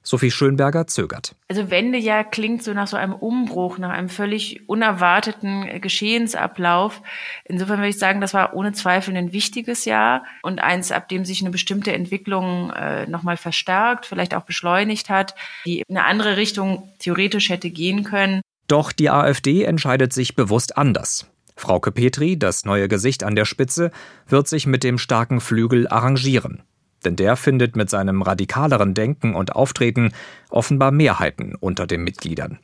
Sophie 0.09 0.31
Schönberger 0.31 0.87
zögert. 0.87 1.35
Also 1.49 1.69
Wendejahr 1.69 2.23
klingt 2.23 2.63
so 2.63 2.73
nach 2.73 2.87
so 2.87 2.97
einem 2.97 3.13
Umbruch, 3.13 3.77
nach 3.77 3.91
einem 3.91 4.09
völlig 4.09 4.67
unerwarteten 4.67 5.79
Geschehensablauf. 5.81 7.03
Insofern 7.45 7.77
würde 7.77 7.89
ich 7.89 7.99
sagen, 7.99 8.19
das 8.19 8.33
war 8.33 8.55
ohne 8.55 8.73
Zweifel 8.73 9.15
ein 9.15 9.33
wichtiges 9.33 9.85
Jahr 9.85 10.23
und 10.41 10.61
eins, 10.61 10.91
ab 10.91 11.09
dem 11.09 11.25
sich 11.25 11.41
eine 11.41 11.51
bestimmte 11.51 11.93
Entwicklung 11.93 12.71
äh, 12.71 13.05
nochmal 13.05 13.37
verstärkt, 13.37 14.07
vielleicht 14.07 14.33
auch 14.33 14.45
beschleunigt 14.45 15.11
hat, 15.11 15.35
die 15.63 15.83
in 15.87 15.95
eine 15.95 16.07
andere 16.07 16.37
Richtung 16.37 16.91
theoretisch 16.97 17.49
hätte 17.49 17.69
gehen 17.69 18.03
können. 18.03 18.41
Doch 18.67 18.91
die 18.91 19.11
AfD 19.11 19.63
entscheidet 19.63 20.11
sich 20.11 20.35
bewusst 20.35 20.75
anders. 20.75 21.29
Frauke 21.55 21.91
Petri, 21.91 22.39
das 22.39 22.65
neue 22.65 22.87
Gesicht 22.87 23.23
an 23.23 23.35
der 23.35 23.45
Spitze, 23.45 23.91
wird 24.27 24.47
sich 24.47 24.65
mit 24.65 24.83
dem 24.83 24.97
starken 24.97 25.39
Flügel 25.39 25.87
arrangieren. 25.87 26.63
Denn 27.05 27.15
der 27.15 27.35
findet 27.35 27.75
mit 27.75 27.89
seinem 27.89 28.21
radikaleren 28.21 28.93
Denken 28.93 29.35
und 29.35 29.55
Auftreten 29.55 30.11
offenbar 30.49 30.91
Mehrheiten 30.91 31.55
unter 31.59 31.87
den 31.87 32.03
Mitgliedern. 32.03 32.59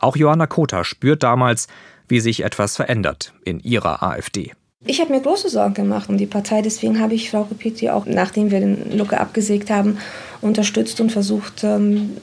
Auch 0.00 0.16
Johanna 0.16 0.46
Kota 0.46 0.84
spürt 0.84 1.22
damals, 1.22 1.66
wie 2.06 2.20
sich 2.20 2.44
etwas 2.44 2.76
verändert 2.76 3.34
in 3.44 3.60
ihrer 3.60 4.02
AfD. 4.02 4.52
Ich 4.86 5.00
habe 5.00 5.12
mir 5.12 5.20
große 5.20 5.48
Sorgen 5.48 5.74
gemacht 5.74 6.08
um 6.08 6.18
die 6.18 6.26
Partei, 6.26 6.62
deswegen 6.62 7.00
habe 7.00 7.14
ich 7.14 7.30
Frau 7.30 7.42
Petri 7.58 7.90
auch, 7.90 8.06
nachdem 8.06 8.52
wir 8.52 8.60
den 8.60 8.96
Lucke 8.96 9.18
abgesägt 9.18 9.70
haben, 9.70 9.98
unterstützt 10.40 11.00
und 11.00 11.10
versucht, 11.10 11.64
ähm, 11.64 12.16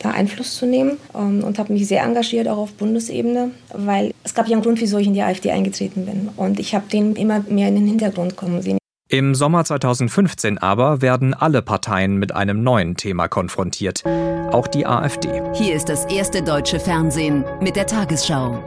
da 0.00 0.10
Einfluss 0.10 0.56
zu 0.56 0.66
nehmen 0.66 0.98
ähm, 1.14 1.42
und 1.44 1.58
habe 1.58 1.72
mich 1.72 1.86
sehr 1.86 2.02
engagiert, 2.02 2.48
auch 2.48 2.58
auf 2.58 2.72
Bundesebene, 2.74 3.52
weil 3.72 4.12
es 4.24 4.34
gab 4.34 4.48
ja 4.48 4.54
einen 4.54 4.62
Grund, 4.62 4.80
wieso 4.80 4.98
ich 4.98 5.06
in 5.06 5.14
die 5.14 5.22
AfD 5.22 5.50
eingetreten 5.50 6.04
bin. 6.04 6.28
Und 6.36 6.58
ich 6.58 6.74
habe 6.74 6.88
den 6.88 7.14
immer 7.14 7.44
mehr 7.48 7.68
in 7.68 7.76
den 7.76 7.86
Hintergrund 7.86 8.36
kommen 8.36 8.60
sehen. 8.60 8.78
Im 9.08 9.34
Sommer 9.34 9.64
2015 9.66 10.56
aber 10.56 11.02
werden 11.02 11.34
alle 11.34 11.60
Parteien 11.60 12.16
mit 12.16 12.34
einem 12.34 12.62
neuen 12.62 12.96
Thema 12.96 13.28
konfrontiert, 13.28 14.02
auch 14.50 14.66
die 14.66 14.86
AfD. 14.86 15.42
Hier 15.52 15.74
ist 15.74 15.90
das 15.90 16.06
erste 16.06 16.42
deutsche 16.42 16.80
Fernsehen 16.80 17.44
mit 17.60 17.76
der 17.76 17.86
Tagesschau. 17.86 18.64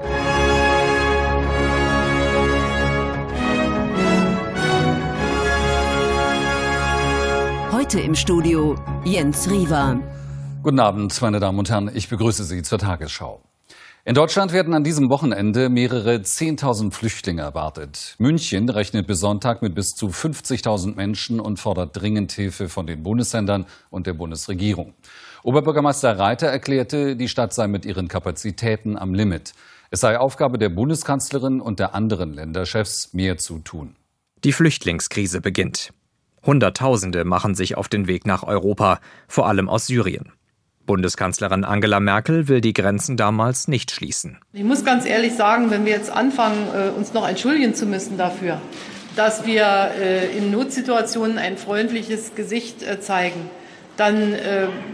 Heute 7.71 7.99
im 7.99 8.13
Studio 8.13 8.75
Jens 9.05 9.49
Riewer. 9.49 9.99
Guten 10.61 10.79
Abend, 10.79 11.19
meine 11.19 11.39
Damen 11.39 11.57
und 11.57 11.71
Herren. 11.71 11.89
Ich 11.91 12.09
begrüße 12.09 12.43
Sie 12.43 12.61
zur 12.61 12.77
Tagesschau. 12.77 13.46
In 14.07 14.15
Deutschland 14.15 14.53
werden 14.53 14.73
an 14.73 14.85
diesem 14.85 15.09
Wochenende 15.09 15.67
mehrere 15.67 16.15
10.000 16.15 16.93
Flüchtlinge 16.93 17.41
erwartet. 17.41 18.15
München 18.19 18.69
rechnet 18.69 19.05
bis 19.05 19.19
Sonntag 19.19 19.61
mit 19.61 19.75
bis 19.75 19.95
zu 19.95 20.07
50.000 20.07 20.95
Menschen 20.95 21.41
und 21.41 21.59
fordert 21.59 22.01
dringend 22.01 22.31
Hilfe 22.31 22.69
von 22.69 22.87
den 22.87 23.03
Bundesländern 23.03 23.65
und 23.89 24.07
der 24.07 24.13
Bundesregierung. 24.13 24.93
Oberbürgermeister 25.43 26.17
Reiter 26.17 26.47
erklärte, 26.47 27.17
die 27.17 27.27
Stadt 27.27 27.53
sei 27.53 27.67
mit 27.67 27.85
ihren 27.85 28.07
Kapazitäten 28.07 28.97
am 28.97 29.13
Limit. 29.13 29.51
Es 29.91 29.99
sei 29.99 30.17
Aufgabe 30.17 30.57
der 30.57 30.69
Bundeskanzlerin 30.69 31.59
und 31.59 31.79
der 31.79 31.93
anderen 31.93 32.31
Länderchefs, 32.31 33.13
mehr 33.13 33.37
zu 33.37 33.59
tun. 33.59 33.97
Die 34.45 34.53
Flüchtlingskrise 34.53 35.41
beginnt. 35.41 35.91
Hunderttausende 36.45 37.25
machen 37.25 37.55
sich 37.55 37.75
auf 37.75 37.89
den 37.89 38.07
Weg 38.07 38.25
nach 38.25 38.43
Europa, 38.43 39.01
vor 39.27 39.49
allem 39.49 39.67
aus 39.67 39.85
Syrien. 39.87 40.31
Bundeskanzlerin 40.87 41.63
Angela 41.63 41.99
Merkel 41.99 42.47
will 42.47 42.61
die 42.61 42.73
Grenzen 42.73 43.15
damals 43.15 43.67
nicht 43.67 43.91
schließen. 43.91 44.39
Ich 44.53 44.63
muss 44.63 44.83
ganz 44.83 45.05
ehrlich 45.05 45.33
sagen, 45.33 45.69
wenn 45.69 45.85
wir 45.85 45.91
jetzt 45.91 46.09
anfangen, 46.09 46.67
äh, 46.73 46.89
uns 46.89 47.13
noch 47.13 47.27
entschuldigen 47.27 47.75
zu 47.75 47.85
müssen 47.85 48.17
dafür, 48.17 48.59
dass 49.15 49.45
wir 49.45 49.91
äh, 49.99 50.35
in 50.35 50.49
Notsituationen 50.49 51.37
ein 51.37 51.57
freundliches 51.57 52.33
Gesicht 52.33 52.81
äh, 52.81 52.99
zeigen, 52.99 53.49
dann 53.97 54.35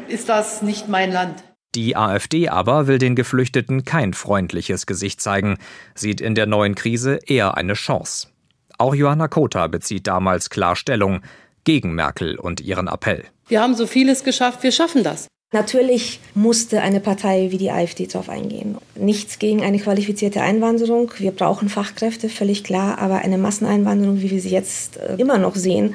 ist 0.08 0.30
das 0.30 0.62
nicht 0.62 0.88
mein 0.88 1.12
Land. 1.12 1.44
Die 1.76 1.98
AfD 1.98 2.48
aber 2.48 2.88
will 2.88 3.00
den 3.00 3.16
Geflüchteten 3.16 3.84
kein 3.84 4.14
freundliches 4.14 4.86
Gesicht 4.86 5.20
zeigen, 5.20 5.58
sieht 5.94 6.22
in 6.22 6.36
der 6.36 6.46
neuen 6.46 6.74
Krise 6.74 7.20
eher 7.28 7.58
eine 7.58 7.74
Chance. 7.74 8.30
Auch 8.78 8.96
Johanna 8.96 9.28
Kota 9.28 9.68
bezieht 9.68 10.08
damals 10.08 10.50
klar 10.50 10.78
Stellung 10.78 11.20
gegen 11.66 11.96
Merkel 11.96 12.38
und 12.38 12.62
ihren 12.62 12.88
Appell. 12.88 13.26
Wir 13.48 13.62
haben 13.62 13.76
so 13.76 13.88
vieles 13.88 14.24
geschafft, 14.24 14.64
wir 14.64 14.72
schaffen 14.72 15.04
das. 15.04 15.28
Natürlich 15.54 16.20
musste 16.34 16.82
eine 16.82 17.00
Partei 17.00 17.52
wie 17.52 17.60
die 17.60 17.70
AfD 17.70 18.08
darauf 18.08 18.28
eingehen. 18.28 18.76
Nichts 18.96 19.38
gegen 19.38 19.62
eine 19.62 19.78
qualifizierte 19.78 20.42
Einwanderung. 20.42 21.12
Wir 21.20 21.30
brauchen 21.30 21.70
Fachkräfte, 21.70 22.28
völlig 22.28 22.64
klar. 22.64 22.98
Aber 22.98 23.20
eine 23.20 23.38
Masseneinwanderung, 23.38 24.20
wie 24.22 24.32
wir 24.32 24.42
sie 24.42 24.50
jetzt 24.50 24.98
äh, 24.98 25.16
immer 25.18 25.38
noch 25.38 25.56
sehen, 25.56 25.94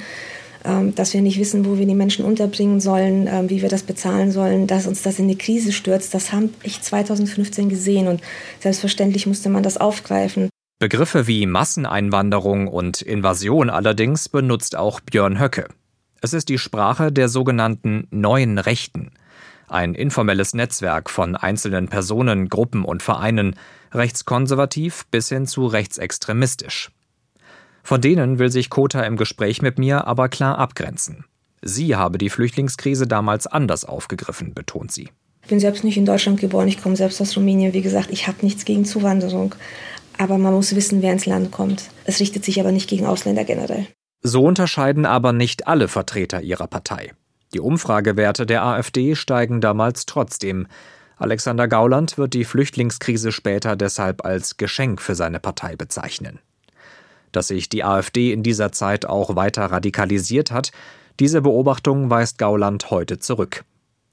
ähm, 0.64 0.94
dass 0.94 1.12
wir 1.12 1.22
nicht 1.22 1.40
wissen, 1.40 1.66
wo 1.66 1.76
wir 1.76 1.86
die 1.86 1.96
Menschen 1.96 2.24
unterbringen 2.24 2.78
sollen, 2.80 3.26
ähm, 3.26 3.50
wie 3.50 3.60
wir 3.60 3.68
das 3.68 3.82
bezahlen 3.82 4.30
sollen, 4.30 4.68
dass 4.68 4.86
uns 4.86 5.02
das 5.02 5.18
in 5.18 5.24
eine 5.24 5.34
Krise 5.34 5.72
stürzt, 5.72 6.14
das 6.14 6.32
habe 6.32 6.50
ich 6.62 6.80
2015 6.80 7.68
gesehen. 7.68 8.06
Und 8.06 8.20
selbstverständlich 8.60 9.26
musste 9.26 9.48
man 9.48 9.64
das 9.64 9.76
aufgreifen. 9.76 10.50
Begriffe 10.78 11.26
wie 11.26 11.46
Masseneinwanderung 11.46 12.68
und 12.68 13.02
Invasion 13.02 13.70
allerdings 13.70 14.28
benutzt 14.28 14.76
auch 14.76 15.00
Björn 15.00 15.40
Höcke. 15.40 15.66
Es 16.20 16.32
ist 16.32 16.48
die 16.48 16.58
Sprache 16.58 17.10
der 17.10 17.28
sogenannten 17.28 18.06
neuen 18.12 18.58
Rechten 18.58 19.10
ein 19.70 19.94
informelles 19.94 20.54
Netzwerk 20.54 21.10
von 21.10 21.36
einzelnen 21.36 21.88
Personen, 21.88 22.48
Gruppen 22.48 22.84
und 22.84 23.02
Vereinen, 23.02 23.56
rechtskonservativ 23.92 25.06
bis 25.10 25.28
hin 25.28 25.46
zu 25.46 25.66
rechtsextremistisch. 25.66 26.90
Von 27.82 28.00
denen 28.00 28.38
will 28.38 28.50
sich 28.50 28.70
Kota 28.70 29.02
im 29.02 29.16
Gespräch 29.16 29.62
mit 29.62 29.78
mir 29.78 30.06
aber 30.06 30.28
klar 30.28 30.58
abgrenzen. 30.58 31.24
Sie 31.62 31.96
habe 31.96 32.18
die 32.18 32.30
Flüchtlingskrise 32.30 33.06
damals 33.06 33.46
anders 33.46 33.84
aufgegriffen, 33.84 34.54
betont 34.54 34.92
sie. 34.92 35.08
Ich 35.42 35.48
bin 35.48 35.60
selbst 35.60 35.84
nicht 35.84 35.96
in 35.96 36.04
Deutschland 36.04 36.40
geboren, 36.40 36.68
ich 36.68 36.82
komme 36.82 36.96
selbst 36.96 37.20
aus 37.20 37.36
Rumänien. 37.36 37.72
Wie 37.72 37.80
gesagt, 37.80 38.10
ich 38.10 38.26
habe 38.26 38.38
nichts 38.42 38.64
gegen 38.64 38.84
Zuwanderung. 38.84 39.54
Aber 40.18 40.36
man 40.36 40.52
muss 40.52 40.74
wissen, 40.74 41.00
wer 41.00 41.12
ins 41.12 41.26
Land 41.26 41.50
kommt. 41.52 41.84
Es 42.04 42.20
richtet 42.20 42.44
sich 42.44 42.60
aber 42.60 42.72
nicht 42.72 42.88
gegen 42.88 43.06
Ausländer 43.06 43.44
generell. 43.44 43.86
So 44.20 44.42
unterscheiden 44.44 45.06
aber 45.06 45.32
nicht 45.32 45.68
alle 45.68 45.88
Vertreter 45.88 46.42
ihrer 46.42 46.66
Partei. 46.66 47.12
Die 47.54 47.60
Umfragewerte 47.60 48.44
der 48.44 48.62
AfD 48.62 49.14
steigen 49.14 49.60
damals 49.60 50.06
trotzdem. 50.06 50.66
Alexander 51.16 51.66
Gauland 51.66 52.18
wird 52.18 52.34
die 52.34 52.44
Flüchtlingskrise 52.44 53.32
später 53.32 53.74
deshalb 53.74 54.24
als 54.24 54.56
Geschenk 54.56 55.00
für 55.00 55.14
seine 55.14 55.40
Partei 55.40 55.74
bezeichnen. 55.74 56.40
Dass 57.32 57.48
sich 57.48 57.68
die 57.68 57.84
AfD 57.84 58.32
in 58.32 58.42
dieser 58.42 58.72
Zeit 58.72 59.06
auch 59.06 59.34
weiter 59.34 59.66
radikalisiert 59.66 60.50
hat, 60.50 60.72
diese 61.20 61.40
Beobachtung 61.40 62.10
weist 62.10 62.38
Gauland 62.38 62.90
heute 62.90 63.18
zurück. 63.18 63.64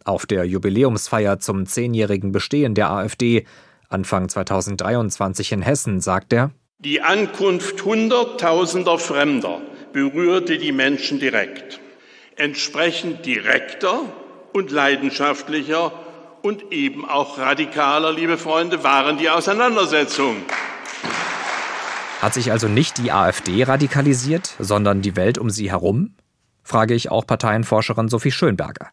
Auf 0.03 0.25
der 0.25 0.45
Jubiläumsfeier 0.45 1.39
zum 1.39 1.65
zehnjährigen 1.65 2.31
Bestehen 2.31 2.73
der 2.73 2.89
AfD 2.89 3.45
Anfang 3.89 4.29
2023 4.29 5.51
in 5.51 5.61
Hessen 5.61 6.01
sagt 6.01 6.33
er 6.33 6.51
Die 6.79 7.01
Ankunft 7.01 7.85
Hunderttausender 7.85 8.97
Fremder 8.97 9.61
berührte 9.93 10.57
die 10.57 10.71
Menschen 10.71 11.19
direkt 11.19 11.79
entsprechend 12.35 13.25
direkter 13.25 14.01
und 14.53 14.71
leidenschaftlicher 14.71 15.91
und 16.41 16.71
eben 16.71 17.07
auch 17.07 17.37
radikaler, 17.37 18.13
liebe 18.13 18.37
Freunde, 18.37 18.83
waren 18.83 19.17
die 19.17 19.29
Auseinandersetzungen. 19.29 20.43
Hat 22.21 22.33
sich 22.33 22.51
also 22.51 22.67
nicht 22.67 22.97
die 22.97 23.11
AfD 23.11 23.63
radikalisiert, 23.63 24.55
sondern 24.59 25.01
die 25.01 25.15
Welt 25.15 25.37
um 25.37 25.49
sie 25.49 25.69
herum? 25.69 26.15
frage 26.63 26.93
ich 26.95 27.11
auch 27.11 27.27
Parteienforscherin 27.27 28.09
Sophie 28.09 28.31
Schönberger. 28.31 28.89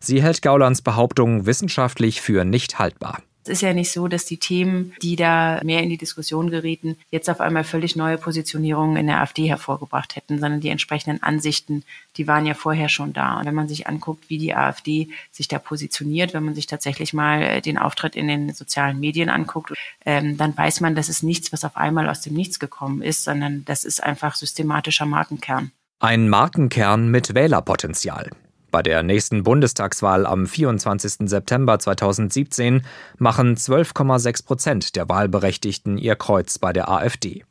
Sie 0.00 0.22
hält 0.22 0.42
Gaulands 0.42 0.82
Behauptung 0.82 1.46
wissenschaftlich 1.46 2.20
für 2.20 2.44
nicht 2.44 2.78
haltbar. 2.78 3.22
Es 3.44 3.48
ist 3.48 3.62
ja 3.62 3.72
nicht 3.72 3.90
so, 3.90 4.06
dass 4.06 4.24
die 4.24 4.36
Themen, 4.36 4.92
die 5.02 5.16
da 5.16 5.60
mehr 5.64 5.82
in 5.82 5.88
die 5.88 5.96
Diskussion 5.96 6.50
gerieten, 6.50 6.96
jetzt 7.10 7.28
auf 7.28 7.40
einmal 7.40 7.64
völlig 7.64 7.96
neue 7.96 8.16
Positionierungen 8.16 8.96
in 8.96 9.08
der 9.08 9.20
AfD 9.20 9.48
hervorgebracht 9.48 10.14
hätten, 10.14 10.38
sondern 10.38 10.60
die 10.60 10.68
entsprechenden 10.68 11.22
Ansichten, 11.22 11.82
die 12.16 12.28
waren 12.28 12.46
ja 12.46 12.54
vorher 12.54 12.88
schon 12.88 13.12
da. 13.12 13.38
Und 13.38 13.46
wenn 13.46 13.54
man 13.54 13.68
sich 13.68 13.88
anguckt, 13.88 14.30
wie 14.30 14.38
die 14.38 14.54
AfD 14.54 15.08
sich 15.32 15.48
da 15.48 15.58
positioniert, 15.58 16.34
wenn 16.34 16.44
man 16.44 16.54
sich 16.54 16.66
tatsächlich 16.66 17.12
mal 17.12 17.42
äh, 17.42 17.60
den 17.60 17.78
Auftritt 17.78 18.14
in 18.14 18.28
den 18.28 18.52
sozialen 18.54 19.00
Medien 19.00 19.28
anguckt, 19.28 19.72
ähm, 20.06 20.36
dann 20.36 20.56
weiß 20.56 20.80
man, 20.80 20.94
das 20.94 21.08
ist 21.08 21.22
nichts, 21.22 21.52
was 21.52 21.64
auf 21.64 21.76
einmal 21.76 22.08
aus 22.08 22.20
dem 22.20 22.34
Nichts 22.34 22.60
gekommen 22.60 23.02
ist, 23.02 23.24
sondern 23.24 23.64
das 23.64 23.84
ist 23.84 24.02
einfach 24.02 24.36
systematischer 24.36 25.06
Markenkern. 25.06 25.72
Ein 25.98 26.28
Markenkern 26.28 27.08
mit 27.08 27.34
Wählerpotenzial. 27.34 28.30
Bei 28.72 28.82
der 28.82 29.02
nächsten 29.02 29.42
Bundestagswahl 29.42 30.24
am 30.24 30.46
24. 30.46 31.28
September 31.28 31.78
2017 31.78 32.82
machen 33.18 33.54
12,6 33.54 34.46
Prozent 34.46 34.96
der 34.96 35.10
Wahlberechtigten 35.10 35.98
ihr 35.98 36.16
Kreuz 36.16 36.58
bei 36.58 36.72
der 36.72 36.88
AfD. 36.88 37.44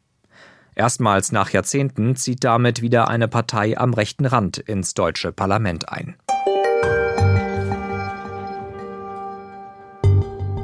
Erstmals 0.74 1.32
nach 1.32 1.52
Jahrzehnten 1.52 2.16
zieht 2.16 2.44
damit 2.44 2.82
wieder 2.82 3.08
eine 3.08 3.28
Partei 3.28 3.78
am 3.78 3.94
rechten 3.94 4.26
Rand 4.26 4.58
ins 4.58 4.96
deutsche 4.96 5.32
Parlament 5.32 5.90
ein. 5.90 6.16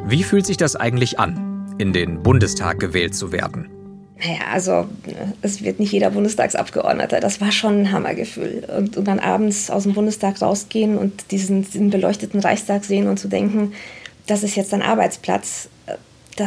Wie 0.07 0.23
fühlt 0.23 0.47
sich 0.47 0.57
das 0.57 0.75
eigentlich 0.75 1.19
an, 1.19 1.75
in 1.77 1.93
den 1.93 2.23
Bundestag 2.23 2.79
gewählt 2.79 3.13
zu 3.13 3.31
werden? 3.31 3.76
Naja, 4.19 4.47
also 4.51 4.87
es 5.41 5.63
wird 5.63 5.79
nicht 5.79 5.91
jeder 5.91 6.09
Bundestagsabgeordneter. 6.09 7.19
Das 7.19 7.39
war 7.39 7.51
schon 7.51 7.81
ein 7.81 7.91
Hammergefühl. 7.91 8.67
Und, 8.75 8.97
und 8.97 9.05
dann 9.05 9.19
abends 9.19 9.69
aus 9.69 9.83
dem 9.83 9.93
Bundestag 9.93 10.41
rausgehen 10.41 10.97
und 10.97 11.31
diesen, 11.31 11.63
diesen 11.63 11.89
beleuchteten 11.89 12.39
Reichstag 12.39 12.83
sehen 12.83 13.07
und 13.07 13.17
zu 13.19 13.27
denken, 13.27 13.73
das 14.25 14.43
ist 14.43 14.55
jetzt 14.55 14.73
ein 14.73 14.81
Arbeitsplatz, 14.81 15.69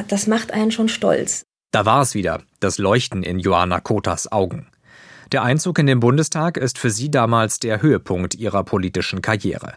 das 0.09 0.27
macht 0.27 0.53
einen 0.53 0.71
schon 0.71 0.89
stolz. 0.89 1.43
Da 1.73 1.87
war 1.87 2.03
es 2.03 2.15
wieder, 2.15 2.43
das 2.59 2.79
Leuchten 2.79 3.23
in 3.23 3.39
Joanna 3.39 3.81
Kotas 3.81 4.31
Augen. 4.31 4.67
Der 5.33 5.45
Einzug 5.45 5.79
in 5.79 5.87
den 5.87 6.01
Bundestag 6.01 6.57
ist 6.57 6.79
für 6.79 6.91
sie 6.91 7.11
damals 7.11 7.61
der 7.61 7.83
Höhepunkt 7.83 8.35
ihrer 8.35 8.65
politischen 8.65 9.23
Karriere. 9.23 9.75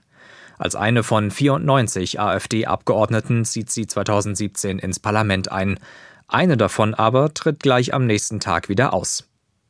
Als 0.57 0.75
eine 0.75 1.03
von 1.03 1.29
94 1.29 2.19
AfD-Abgeordneten 2.19 3.45
zieht 3.45 3.69
sie 3.69 3.85
2017 3.85 4.79
ins 4.79 4.99
Parlament 4.99 5.51
ein. 5.51 5.79
Eine 6.27 6.57
davon 6.57 6.93
aber 6.93 7.33
tritt 7.33 7.59
gleich 7.59 7.93
am 7.93 8.05
nächsten 8.05 8.39
Tag 8.39 8.69
wieder 8.69 8.93
aus. 8.93 9.25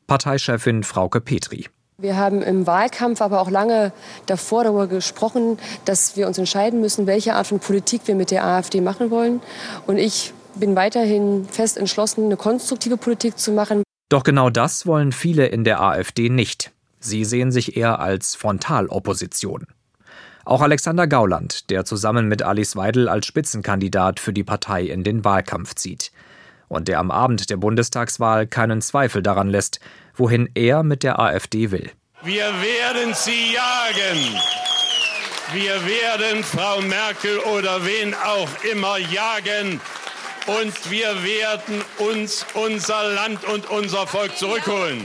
Parteichefin 0.06 0.82
Frauke 0.82 1.20
Petri. 1.20 1.66
Wir 1.96 2.16
haben 2.16 2.42
im 2.42 2.66
Wahlkampf 2.66 3.20
aber 3.20 3.40
auch 3.40 3.50
lange 3.50 3.92
davor 4.26 4.64
darüber 4.64 4.88
gesprochen, 4.88 5.58
dass 5.84 6.16
wir 6.16 6.26
uns 6.26 6.38
entscheiden 6.38 6.80
müssen, 6.80 7.06
welche 7.06 7.34
Art 7.34 7.46
von 7.46 7.60
Politik 7.60 8.02
wir 8.06 8.16
mit 8.16 8.30
der 8.30 8.44
AfD 8.44 8.80
machen 8.80 9.10
wollen. 9.10 9.40
Und 9.86 9.98
ich 9.98 10.32
bin 10.56 10.74
weiterhin 10.74 11.46
fest 11.48 11.76
entschlossen, 11.76 12.24
eine 12.24 12.36
konstruktive 12.36 12.96
Politik 12.96 13.38
zu 13.38 13.52
machen. 13.52 13.82
Doch 14.08 14.24
genau 14.24 14.50
das 14.50 14.86
wollen 14.86 15.12
viele 15.12 15.46
in 15.46 15.64
der 15.64 15.80
AfD 15.80 16.28
nicht. 16.28 16.72
Sie 16.98 17.24
sehen 17.24 17.52
sich 17.52 17.76
eher 17.76 18.00
als 18.00 18.34
Frontalopposition. 18.34 19.66
Auch 20.44 20.60
Alexander 20.60 21.06
Gauland, 21.06 21.70
der 21.70 21.84
zusammen 21.84 22.28
mit 22.28 22.42
Alice 22.42 22.76
Weidel 22.76 23.08
als 23.08 23.26
Spitzenkandidat 23.26 24.20
für 24.20 24.32
die 24.32 24.44
Partei 24.44 24.82
in 24.82 25.04
den 25.04 25.24
Wahlkampf 25.24 25.74
zieht. 25.74 26.12
Und 26.74 26.88
der 26.88 26.98
am 26.98 27.12
Abend 27.12 27.50
der 27.50 27.56
Bundestagswahl 27.56 28.48
keinen 28.48 28.82
Zweifel 28.82 29.22
daran 29.22 29.48
lässt, 29.48 29.78
wohin 30.16 30.50
er 30.54 30.82
mit 30.82 31.04
der 31.04 31.20
AfD 31.20 31.70
will. 31.70 31.90
Wir 32.24 32.46
werden 32.46 33.14
sie 33.14 33.54
jagen. 33.54 34.40
Wir 35.52 35.86
werden 35.86 36.42
Frau 36.42 36.80
Merkel 36.80 37.38
oder 37.38 37.86
wen 37.86 38.12
auch 38.14 38.48
immer 38.72 38.98
jagen 38.98 39.80
und 40.46 40.90
wir 40.90 41.22
werden 41.22 41.82
uns 41.98 42.44
unser 42.54 43.14
Land 43.14 43.44
und 43.44 43.70
unser 43.70 44.06
Volk 44.08 44.36
zurückholen. 44.36 45.04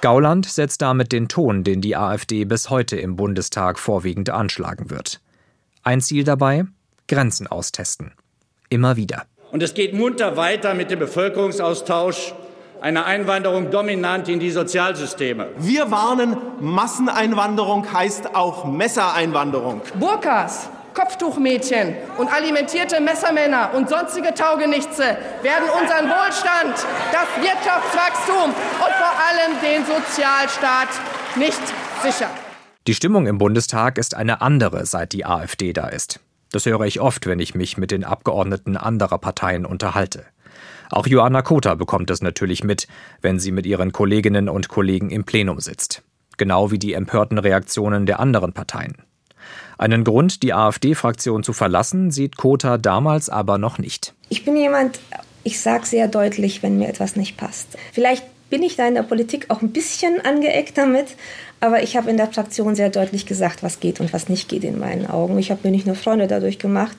Gauland 0.00 0.46
setzt 0.46 0.80
damit 0.80 1.12
den 1.12 1.28
Ton, 1.28 1.64
den 1.64 1.82
die 1.82 1.96
AfD 1.96 2.46
bis 2.46 2.70
heute 2.70 2.96
im 2.96 3.16
Bundestag 3.16 3.78
vorwiegend 3.78 4.30
anschlagen 4.30 4.88
wird. 4.88 5.20
Ein 5.82 6.00
Ziel 6.00 6.24
dabei? 6.24 6.64
Grenzen 7.08 7.46
austesten. 7.46 8.12
Immer 8.70 8.96
wieder. 8.96 9.26
Und 9.50 9.62
es 9.62 9.74
geht 9.74 9.94
munter 9.94 10.36
weiter 10.36 10.74
mit 10.74 10.90
dem 10.90 10.98
Bevölkerungsaustausch, 10.98 12.34
einer 12.80 13.04
Einwanderung 13.04 13.70
dominant 13.70 14.28
in 14.28 14.40
die 14.40 14.50
Sozialsysteme. 14.50 15.48
Wir 15.58 15.90
warnen, 15.90 16.36
Masseneinwanderung 16.60 17.92
heißt 17.92 18.34
auch 18.34 18.64
Messereinwanderung. 18.64 19.82
Burkas 19.98 20.70
Kopftuchmädchen 20.94 21.94
und 22.18 22.32
alimentierte 22.32 23.00
Messermänner 23.00 23.70
und 23.74 23.88
sonstige 23.88 24.34
Taugenichtse 24.34 25.16
werden 25.42 25.68
unseren 25.80 26.08
Wohlstand, 26.08 26.74
das 27.12 27.28
Wirtschaftswachstum 27.42 28.50
und 28.50 28.92
vor 28.94 29.14
allem 29.28 29.60
den 29.62 29.84
Sozialstaat 29.86 30.88
nicht 31.36 31.60
sichern. 32.02 32.30
Die 32.86 32.94
Stimmung 32.94 33.26
im 33.26 33.38
Bundestag 33.38 33.98
ist 33.98 34.14
eine 34.14 34.40
andere, 34.40 34.84
seit 34.84 35.12
die 35.12 35.24
AfD 35.24 35.72
da 35.72 35.88
ist. 35.88 36.18
Das 36.52 36.66
höre 36.66 36.82
ich 36.82 37.00
oft, 37.00 37.26
wenn 37.26 37.38
ich 37.38 37.54
mich 37.54 37.76
mit 37.76 37.90
den 37.90 38.04
Abgeordneten 38.04 38.76
anderer 38.76 39.18
Parteien 39.18 39.64
unterhalte. 39.64 40.24
Auch 40.90 41.06
Joanna 41.06 41.42
Kota 41.42 41.76
bekommt 41.76 42.10
es 42.10 42.20
natürlich 42.20 42.64
mit, 42.64 42.88
wenn 43.22 43.38
sie 43.38 43.52
mit 43.52 43.66
ihren 43.66 43.92
Kolleginnen 43.92 44.48
und 44.48 44.68
Kollegen 44.68 45.10
im 45.10 45.24
Plenum 45.24 45.60
sitzt. 45.60 46.02
Genau 46.36 46.70
wie 46.72 46.78
die 46.78 46.94
empörten 46.94 47.38
Reaktionen 47.38 48.06
der 48.06 48.18
anderen 48.18 48.52
Parteien. 48.52 48.96
Einen 49.78 50.04
Grund, 50.04 50.42
die 50.42 50.52
AfD-Fraktion 50.52 51.42
zu 51.42 51.52
verlassen, 51.52 52.10
sieht 52.10 52.36
Kota 52.36 52.76
damals 52.76 53.30
aber 53.30 53.56
noch 53.56 53.78
nicht. 53.78 54.14
Ich 54.28 54.44
bin 54.44 54.56
jemand, 54.56 55.00
ich 55.44 55.60
sage 55.60 55.86
sehr 55.86 56.08
deutlich, 56.08 56.62
wenn 56.62 56.78
mir 56.78 56.88
etwas 56.88 57.16
nicht 57.16 57.36
passt. 57.36 57.78
Vielleicht 57.92 58.24
bin 58.50 58.62
ich 58.62 58.76
da 58.76 58.86
in 58.86 58.94
der 58.94 59.04
Politik 59.04 59.46
auch 59.48 59.62
ein 59.62 59.72
bisschen 59.72 60.20
angeeckt 60.20 60.76
damit, 60.76 61.06
aber 61.60 61.82
ich 61.82 61.96
habe 61.96 62.10
in 62.10 62.16
der 62.16 62.26
Fraktion 62.26 62.74
sehr 62.74 62.90
deutlich 62.90 63.26
gesagt, 63.26 63.62
was 63.62 63.80
geht 63.80 64.00
und 64.00 64.12
was 64.12 64.28
nicht 64.28 64.48
geht 64.48 64.64
in 64.64 64.78
meinen 64.78 65.06
Augen. 65.06 65.38
Ich 65.38 65.50
habe 65.50 65.60
mir 65.64 65.70
nicht 65.70 65.86
nur 65.86 65.94
Freunde 65.94 66.26
dadurch 66.26 66.58
gemacht. 66.58 66.96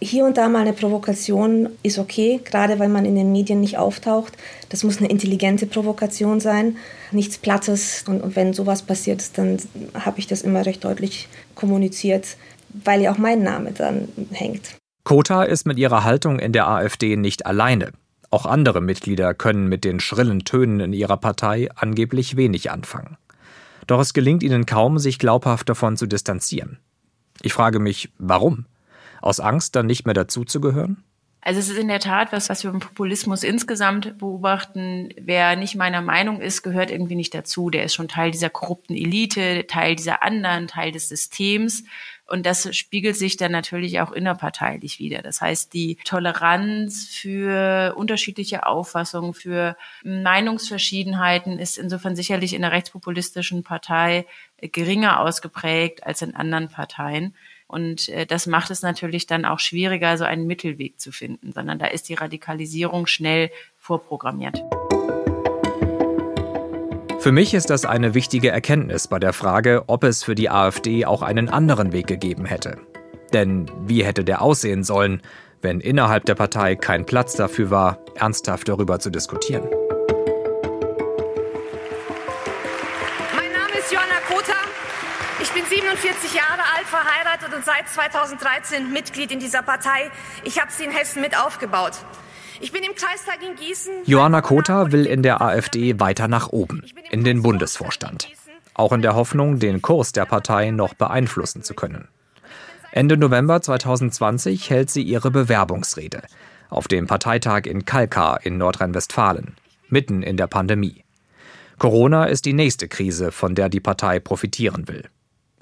Hier 0.00 0.24
und 0.24 0.36
da 0.36 0.48
mal 0.48 0.60
eine 0.60 0.72
Provokation 0.72 1.70
ist 1.82 1.98
okay, 1.98 2.40
gerade 2.44 2.78
weil 2.78 2.88
man 2.88 3.04
in 3.04 3.14
den 3.14 3.32
Medien 3.32 3.60
nicht 3.60 3.78
auftaucht. 3.78 4.34
Das 4.68 4.84
muss 4.84 4.98
eine 4.98 5.08
intelligente 5.08 5.66
Provokation 5.66 6.40
sein, 6.40 6.76
nichts 7.10 7.38
Plattes. 7.38 8.04
Und, 8.06 8.20
und 8.20 8.36
wenn 8.36 8.52
sowas 8.52 8.82
passiert 8.82 9.20
ist, 9.20 9.38
dann 9.38 9.58
habe 9.94 10.20
ich 10.20 10.26
das 10.26 10.42
immer 10.42 10.64
recht 10.64 10.84
deutlich 10.84 11.28
kommuniziert, 11.54 12.36
weil 12.84 13.00
ja 13.00 13.12
auch 13.12 13.18
mein 13.18 13.42
Name 13.42 13.72
dann 13.72 14.08
hängt. 14.30 14.76
Kota 15.04 15.42
ist 15.42 15.66
mit 15.66 15.78
ihrer 15.78 16.04
Haltung 16.04 16.38
in 16.38 16.52
der 16.52 16.68
AfD 16.68 17.16
nicht 17.16 17.46
alleine. 17.46 17.92
Auch 18.30 18.44
andere 18.46 18.80
Mitglieder 18.80 19.32
können 19.34 19.68
mit 19.68 19.84
den 19.84 20.00
schrillen 20.00 20.44
Tönen 20.44 20.80
in 20.80 20.92
ihrer 20.92 21.16
Partei 21.16 21.68
angeblich 21.74 22.36
wenig 22.36 22.70
anfangen. 22.70 23.16
Doch 23.86 24.00
es 24.00 24.12
gelingt 24.12 24.42
ihnen 24.42 24.66
kaum, 24.66 24.98
sich 24.98 25.18
glaubhaft 25.18 25.68
davon 25.68 25.96
zu 25.96 26.06
distanzieren. 26.06 26.78
Ich 27.40 27.54
frage 27.54 27.78
mich, 27.78 28.10
warum? 28.18 28.66
Aus 29.22 29.40
Angst, 29.40 29.76
dann 29.76 29.86
nicht 29.86 30.04
mehr 30.04 30.14
dazuzugehören? 30.14 31.02
Also 31.40 31.60
es 31.60 31.70
ist 31.70 31.78
in 31.78 31.88
der 31.88 32.00
Tat 32.00 32.32
was, 32.32 32.50
was 32.50 32.64
wir 32.64 32.70
im 32.70 32.80
Populismus 32.80 33.42
insgesamt 33.42 34.18
beobachten. 34.18 35.08
Wer 35.18 35.56
nicht 35.56 35.76
meiner 35.76 36.02
Meinung 36.02 36.40
ist, 36.40 36.62
gehört 36.62 36.90
irgendwie 36.90 37.14
nicht 37.14 37.32
dazu. 37.32 37.70
Der 37.70 37.84
ist 37.84 37.94
schon 37.94 38.08
Teil 38.08 38.32
dieser 38.32 38.50
korrupten 38.50 38.94
Elite, 38.94 39.66
Teil 39.66 39.94
dieser 39.94 40.22
anderen, 40.22 40.66
Teil 40.66 40.92
des 40.92 41.08
Systems. 41.08 41.84
Und 42.28 42.44
das 42.44 42.76
spiegelt 42.76 43.16
sich 43.16 43.36
dann 43.36 43.52
natürlich 43.52 44.00
auch 44.00 44.12
innerparteilich 44.12 44.98
wieder. 44.98 45.22
Das 45.22 45.40
heißt, 45.40 45.72
die 45.72 45.96
Toleranz 46.04 47.08
für 47.08 47.94
unterschiedliche 47.96 48.66
Auffassungen, 48.66 49.32
für 49.32 49.76
Meinungsverschiedenheiten 50.04 51.58
ist 51.58 51.78
insofern 51.78 52.16
sicherlich 52.16 52.54
in 52.54 52.62
der 52.62 52.72
rechtspopulistischen 52.72 53.62
Partei 53.62 54.26
geringer 54.60 55.20
ausgeprägt 55.20 56.04
als 56.04 56.20
in 56.20 56.34
anderen 56.34 56.68
Parteien. 56.68 57.34
Und 57.66 58.08
äh, 58.08 58.26
das 58.26 58.46
macht 58.46 58.70
es 58.70 58.82
natürlich 58.82 59.26
dann 59.26 59.44
auch 59.44 59.58
schwieriger, 59.58 60.16
so 60.16 60.24
einen 60.24 60.46
Mittelweg 60.46 61.00
zu 61.00 61.12
finden, 61.12 61.52
sondern 61.52 61.78
da 61.78 61.86
ist 61.86 62.08
die 62.08 62.14
Radikalisierung 62.14 63.06
schnell 63.06 63.50
vorprogrammiert. 63.76 64.62
Für 67.20 67.32
mich 67.32 67.52
ist 67.52 67.68
das 67.70 67.84
eine 67.84 68.14
wichtige 68.14 68.50
Erkenntnis 68.50 69.08
bei 69.08 69.18
der 69.18 69.32
Frage, 69.32 69.82
ob 69.88 70.04
es 70.04 70.22
für 70.22 70.36
die 70.36 70.50
AfD 70.50 71.04
auch 71.04 71.22
einen 71.22 71.48
anderen 71.48 71.92
Weg 71.92 72.06
gegeben 72.06 72.44
hätte. 72.44 72.78
Denn 73.32 73.70
wie 73.86 74.04
hätte 74.04 74.22
der 74.22 74.40
aussehen 74.40 74.84
sollen, 74.84 75.20
wenn 75.60 75.80
innerhalb 75.80 76.24
der 76.26 76.36
Partei 76.36 76.76
kein 76.76 77.06
Platz 77.06 77.34
dafür 77.34 77.70
war, 77.70 77.98
ernsthaft 78.14 78.68
darüber 78.68 79.00
zu 79.00 79.10
diskutieren? 79.10 79.68
Ich 85.40 85.54
bin 85.54 85.64
47 85.64 86.34
Jahre 86.34 86.62
alt, 86.76 86.86
verheiratet 86.86 87.54
und 87.54 87.64
seit 87.64 87.88
2013 87.88 88.92
Mitglied 88.92 89.32
in 89.32 89.40
dieser 89.40 89.62
Partei. 89.62 90.10
Ich 90.44 90.60
habe 90.60 90.70
sie 90.70 90.84
in 90.84 90.90
Hessen 90.90 91.22
mit 91.22 91.38
aufgebaut. 91.38 91.92
Ich 92.60 92.72
bin 92.72 92.82
im 92.82 92.94
Kreistag 92.94 93.38
in 93.42 93.56
Gießen. 93.56 93.92
Johanna 94.04 94.40
Kota 94.40 94.90
will 94.92 95.06
in 95.06 95.22
der 95.22 95.40
AfD 95.40 96.00
weiter 96.00 96.28
nach 96.28 96.48
oben, 96.48 96.82
in 97.10 97.24
den 97.24 97.42
Bundesvorstand. 97.42 98.28
Auch 98.74 98.92
in 98.92 99.02
der 99.02 99.14
Hoffnung, 99.14 99.58
den 99.58 99.82
Kurs 99.82 100.12
der 100.12 100.24
Partei 100.24 100.70
noch 100.70 100.94
beeinflussen 100.94 101.62
zu 101.62 101.74
können. 101.74 102.08
Ende 102.90 103.16
November 103.16 103.60
2020 103.60 104.70
hält 104.70 104.90
sie 104.90 105.02
ihre 105.02 105.30
Bewerbungsrede 105.30 106.22
auf 106.70 106.88
dem 106.88 107.06
Parteitag 107.06 107.62
in 107.64 107.84
Kalkar 107.84 108.44
in 108.44 108.58
Nordrhein-Westfalen, 108.58 109.54
mitten 109.88 110.22
in 110.22 110.36
der 110.36 110.46
Pandemie. 110.46 111.04
Corona 111.78 112.24
ist 112.24 112.44
die 112.44 112.52
nächste 112.52 112.88
Krise, 112.88 113.32
von 113.32 113.54
der 113.54 113.68
die 113.68 113.80
Partei 113.80 114.18
profitieren 114.20 114.88
will. 114.88 115.04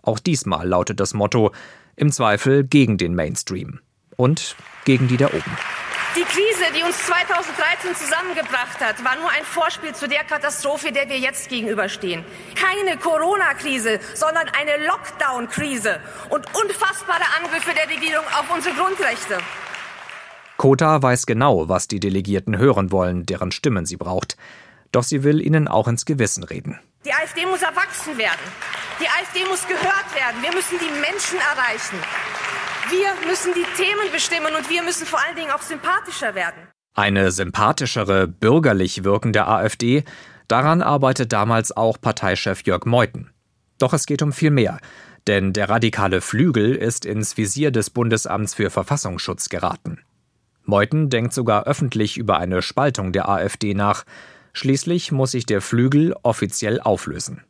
Auch 0.03 0.19
diesmal 0.19 0.67
lautet 0.67 1.01
das 1.01 1.15
Motto 1.15 1.53
im 1.95 2.11
Zweifel 2.11 2.65
gegen 2.65 2.97
den 2.97 3.15
Mainstream 3.15 3.81
und 4.17 4.57
gegen 4.85 5.09
die 5.09 5.17
da 5.17 5.27
oben. 5.27 5.86
Die 6.17 6.23
Krise, 6.23 6.73
die 6.75 6.83
uns 6.83 6.97
2013 7.05 7.95
zusammengebracht 7.95 8.81
hat, 8.81 9.05
war 9.05 9.17
nur 9.17 9.29
ein 9.29 9.45
Vorspiel 9.45 9.95
zu 9.95 10.09
der 10.09 10.25
Katastrophe, 10.25 10.91
der 10.91 11.11
wir 11.11 11.19
jetzt 11.19 11.51
gegenüberstehen. 11.51 12.25
Keine 12.55 12.97
Corona-Krise, 12.97 14.01
sondern 14.15 14.49
eine 14.49 14.87
Lockdown-Krise 14.87 16.01
und 16.31 16.47
unfassbare 16.55 17.25
Angriffe 17.39 17.73
der 17.75 17.95
Regierung 17.95 18.25
auf 18.29 18.47
unsere 18.51 18.75
Grundrechte. 18.77 19.41
Kota 20.57 21.03
weiß 21.03 21.27
genau, 21.27 21.69
was 21.69 21.87
die 21.87 22.01
Delegierten 22.01 22.57
hören 22.57 22.93
wollen, 22.93 23.27
deren 23.27 23.53
Stimmen 23.53 23.85
sie 23.85 23.99
braucht. 23.99 24.39
Doch 24.93 25.03
sie 25.03 25.23
will 25.23 25.43
ihnen 25.43 25.69
auch 25.69 25.87
ins 25.87 26.07
Gewissen 26.07 26.45
reden. 26.45 26.81
Die 27.05 27.13
AfD 27.13 27.45
muss 27.45 27.61
erwachsen 27.61 28.17
werden. 28.17 28.41
Die 28.99 29.07
AfD 29.07 29.47
muss 29.51 29.69
gehört 29.69 30.15
werden. 30.15 30.41
Wir 30.41 30.55
müssen 30.55 30.79
die 30.79 30.99
Menschen 30.99 31.39
erreichen. 31.39 31.99
Wir 32.89 33.29
müssen 33.29 33.53
die 33.53 33.67
Themen 33.77 34.13
bestimmen 34.13 34.55
und 34.57 34.71
wir 34.71 34.83
müssen 34.83 35.07
vor 35.07 35.19
allen 35.19 35.35
Dingen 35.35 35.51
auch 35.51 35.63
sympathischer 35.63 36.37
werden. 36.37 36.69
Eine 36.95 37.33
sympathischere, 37.33 38.29
bürgerlich 38.29 39.03
wirkende 39.03 39.49
AfD, 39.49 40.05
daran 40.47 40.83
arbeitet 40.83 41.33
damals 41.33 41.77
auch 41.77 42.01
Parteichef 42.01 42.63
Jörg 42.65 42.85
Meuthen. 42.85 43.31
Doch 43.79 43.93
es 43.93 44.07
geht 44.07 44.23
um 44.23 44.33
viel 44.33 44.53
mehr, 44.53 44.79
denn 45.27 45.53
der 45.53 45.69
radikale 45.69 46.21
Flügel 46.21 46.77
ist 46.77 47.05
ins 47.05 47.37
Visier 47.37 47.73
des 47.73 47.91
Bundesamts 47.91 48.55
für 48.55 48.71
Verfassungsschutz 48.71 49.49
geraten. 49.49 49.99
Meuthen 50.63 51.11
denkt 51.11 51.35
sogar 51.35 51.65
öffentlich 51.65 52.17
über 52.17 52.39
eine 52.39 52.63
Spaltung 52.63 53.13
der 53.13 53.29
AfD 53.29 53.75
nach. 53.75 54.05
Schließlich 54.53 55.11
muss 55.11 55.33
sich 55.33 55.45
der 55.45 55.61
Flügel 55.61 56.15
offiziell 56.23 56.81
auflösen. 56.81 57.43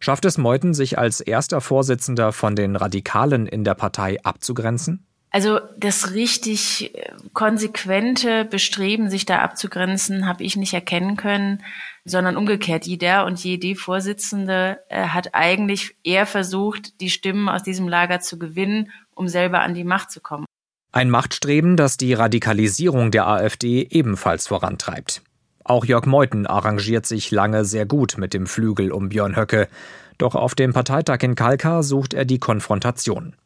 Schafft 0.00 0.24
es 0.24 0.38
Meuthen, 0.38 0.74
sich 0.74 0.98
als 0.98 1.20
erster 1.20 1.60
Vorsitzender 1.60 2.32
von 2.32 2.56
den 2.56 2.76
Radikalen 2.76 3.46
in 3.46 3.64
der 3.64 3.74
Partei 3.74 4.22
abzugrenzen? 4.22 5.04
Also 5.30 5.60
das 5.76 6.14
richtig 6.14 6.94
äh, 6.94 7.12
konsequente 7.34 8.46
Bestreben, 8.46 9.10
sich 9.10 9.26
da 9.26 9.40
abzugrenzen, 9.40 10.26
habe 10.26 10.42
ich 10.42 10.56
nicht 10.56 10.72
erkennen 10.72 11.16
können, 11.16 11.62
sondern 12.04 12.36
umgekehrt. 12.36 12.86
Jeder 12.86 13.26
und 13.26 13.42
jede 13.44 13.74
Vorsitzende 13.74 14.80
äh, 14.88 15.08
hat 15.08 15.34
eigentlich 15.34 15.96
eher 16.02 16.24
versucht, 16.24 17.00
die 17.00 17.10
Stimmen 17.10 17.48
aus 17.48 17.62
diesem 17.62 17.88
Lager 17.88 18.20
zu 18.20 18.38
gewinnen, 18.38 18.90
um 19.14 19.28
selber 19.28 19.60
an 19.60 19.74
die 19.74 19.84
Macht 19.84 20.10
zu 20.10 20.20
kommen. 20.20 20.46
Ein 20.92 21.10
Machtstreben, 21.10 21.76
das 21.76 21.98
die 21.98 22.14
Radikalisierung 22.14 23.10
der 23.10 23.26
AfD 23.26 23.86
ebenfalls 23.90 24.46
vorantreibt. 24.46 25.22
Auch 25.68 25.84
Jörg 25.84 26.06
Meuthen 26.06 26.46
arrangiert 26.46 27.04
sich 27.04 27.30
lange 27.30 27.66
sehr 27.66 27.84
gut 27.84 28.16
mit 28.16 28.32
dem 28.32 28.46
Flügel 28.46 28.90
um 28.90 29.10
Björn 29.10 29.36
Höcke. 29.36 29.68
Doch 30.16 30.34
auf 30.34 30.54
dem 30.54 30.72
Parteitag 30.72 31.18
in 31.20 31.34
Kalkar 31.34 31.82
sucht 31.82 32.14
er 32.14 32.24
die 32.24 32.38
Konfrontation. 32.38 33.36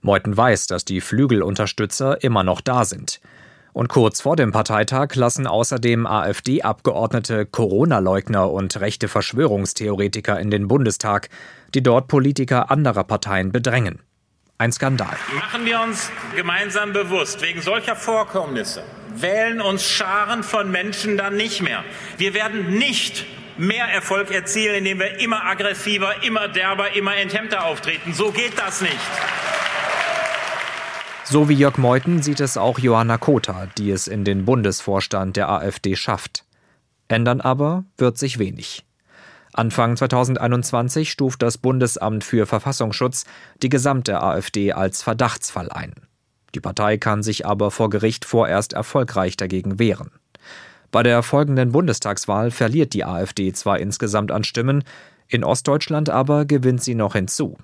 Meuthen 0.00 0.34
weiß, 0.34 0.68
dass 0.68 0.86
die 0.86 1.02
Flügelunterstützer 1.02 2.24
immer 2.24 2.44
noch 2.44 2.62
da 2.62 2.86
sind. 2.86 3.20
Und 3.74 3.88
kurz 3.90 4.22
vor 4.22 4.36
dem 4.36 4.52
Parteitag 4.52 5.14
lassen 5.16 5.46
außerdem 5.46 6.06
AfD-Abgeordnete 6.06 7.44
Corona-Leugner 7.44 8.50
und 8.50 8.80
rechte 8.80 9.08
Verschwörungstheoretiker 9.08 10.40
in 10.40 10.50
den 10.50 10.66
Bundestag, 10.66 11.28
die 11.74 11.82
dort 11.82 12.08
Politiker 12.08 12.70
anderer 12.70 13.04
Parteien 13.04 13.52
bedrängen. 13.52 13.98
Ein 14.56 14.72
Skandal. 14.72 15.14
Machen 15.36 15.66
wir 15.66 15.78
uns 15.82 16.10
gemeinsam 16.34 16.94
bewusst, 16.94 17.42
wegen 17.42 17.60
solcher 17.60 17.96
Vorkommnisse 17.96 18.82
wählen 19.14 19.60
uns 19.60 19.84
Scharen 19.84 20.42
von 20.42 20.70
Menschen 20.70 21.16
dann 21.16 21.36
nicht 21.36 21.62
mehr. 21.62 21.84
Wir 22.18 22.34
werden 22.34 22.78
nicht 22.78 23.26
mehr 23.58 23.86
Erfolg 23.86 24.30
erzielen, 24.30 24.76
indem 24.76 25.00
wir 25.00 25.20
immer 25.20 25.44
aggressiver, 25.44 26.22
immer 26.22 26.48
derber, 26.48 26.94
immer 26.96 27.16
enthemmter 27.16 27.64
auftreten. 27.64 28.12
So 28.14 28.30
geht 28.30 28.58
das 28.58 28.80
nicht. 28.80 28.96
So 31.24 31.48
wie 31.48 31.54
Jörg 31.54 31.78
Meuthen 31.78 32.22
sieht 32.22 32.40
es 32.40 32.56
auch 32.56 32.78
Johanna 32.78 33.18
Kota, 33.18 33.68
die 33.78 33.90
es 33.90 34.08
in 34.08 34.24
den 34.24 34.44
Bundesvorstand 34.44 35.36
der 35.36 35.48
AfD 35.48 35.94
schafft. 35.94 36.44
Ändern 37.06 37.40
aber 37.40 37.84
wird 37.96 38.18
sich 38.18 38.38
wenig. 38.38 38.84
Anfang 39.52 39.96
2021 39.96 41.10
stuft 41.10 41.42
das 41.42 41.58
Bundesamt 41.58 42.24
für 42.24 42.46
Verfassungsschutz 42.46 43.24
die 43.62 43.68
gesamte 43.68 44.22
AfD 44.22 44.72
als 44.72 45.02
Verdachtsfall 45.02 45.70
ein. 45.70 45.94
Die 46.54 46.60
Partei 46.60 46.98
kann 46.98 47.22
sich 47.22 47.46
aber 47.46 47.70
vor 47.70 47.90
Gericht 47.90 48.24
vorerst 48.24 48.72
erfolgreich 48.72 49.36
dagegen 49.36 49.78
wehren. 49.78 50.10
Bei 50.90 51.02
der 51.02 51.22
folgenden 51.22 51.72
Bundestagswahl 51.72 52.50
verliert 52.50 52.94
die 52.94 53.04
AfD 53.04 53.52
zwar 53.52 53.78
insgesamt 53.78 54.32
an 54.32 54.42
Stimmen, 54.42 54.82
in 55.28 55.44
Ostdeutschland 55.44 56.10
aber 56.10 56.44
gewinnt 56.44 56.82
sie 56.82 56.96
noch 56.96 57.14
hinzu. 57.14 57.56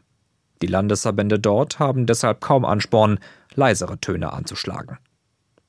Die 0.62 0.68
Landesverbände 0.68 1.38
dort 1.38 1.78
haben 1.78 2.06
deshalb 2.06 2.40
kaum 2.40 2.64
Ansporn, 2.64 3.18
leisere 3.54 3.98
Töne 3.98 4.32
anzuschlagen. 4.32 4.98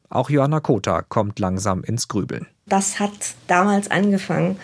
Auch 0.10 0.30
Johanna 0.30 0.62
Kota 0.62 1.02
kommt 1.02 1.40
langsam 1.40 1.84
ins 1.84 2.08
Grübeln. 2.08 2.48
Das 2.66 3.00
hat 3.00 3.12
damals 3.48 3.92
angefangen, 3.92 4.58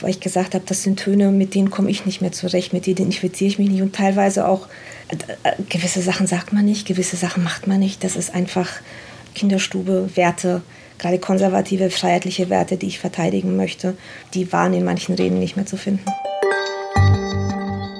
weil 0.00 0.10
ich 0.10 0.20
gesagt 0.20 0.54
habe, 0.54 0.64
das 0.66 0.82
sind 0.82 0.98
Töne, 0.98 1.30
mit 1.30 1.54
denen 1.54 1.70
komme 1.70 1.90
ich 1.90 2.06
nicht 2.06 2.20
mehr 2.20 2.32
zurecht, 2.32 2.72
mit 2.72 2.86
denen 2.86 2.96
identifiziere 2.96 3.48
ich 3.48 3.58
mich 3.58 3.70
nicht. 3.70 3.82
Und 3.82 3.94
teilweise 3.94 4.46
auch 4.46 4.66
äh, 5.08 5.16
äh, 5.42 5.62
gewisse 5.68 6.02
Sachen 6.02 6.26
sagt 6.26 6.52
man 6.52 6.64
nicht, 6.64 6.86
gewisse 6.86 7.16
Sachen 7.16 7.44
macht 7.44 7.66
man 7.66 7.80
nicht. 7.80 8.04
Das 8.04 8.16
ist 8.16 8.34
einfach 8.34 8.68
Kinderstube, 9.34 10.10
Werte, 10.14 10.62
gerade 10.98 11.18
konservative, 11.18 11.90
freiheitliche 11.90 12.50
Werte, 12.50 12.76
die 12.76 12.86
ich 12.86 12.98
verteidigen 12.98 13.56
möchte, 13.56 13.96
die 14.34 14.52
waren 14.52 14.74
in 14.74 14.84
manchen 14.84 15.14
Reden 15.14 15.38
nicht 15.38 15.56
mehr 15.56 15.66
zu 15.66 15.76
finden. 15.76 16.04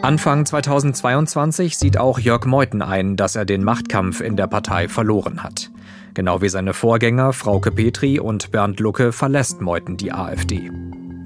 Anfang 0.02 0.46
2022 0.46 1.76
sieht 1.76 1.98
auch 1.98 2.18
Jörg 2.18 2.46
Meuthen 2.46 2.82
ein, 2.82 3.16
dass 3.16 3.36
er 3.36 3.44
den 3.44 3.62
Machtkampf 3.62 4.20
in 4.20 4.36
der 4.36 4.46
Partei 4.46 4.88
verloren 4.88 5.42
hat. 5.42 5.70
Genau 6.14 6.42
wie 6.42 6.48
seine 6.48 6.74
Vorgänger 6.74 7.32
Frauke 7.32 7.70
Petri 7.70 8.18
und 8.18 8.50
Bernd 8.50 8.80
Lucke 8.80 9.12
verlässt 9.12 9.60
Meuthen 9.60 9.96
die 9.96 10.12
AfD. 10.12 10.70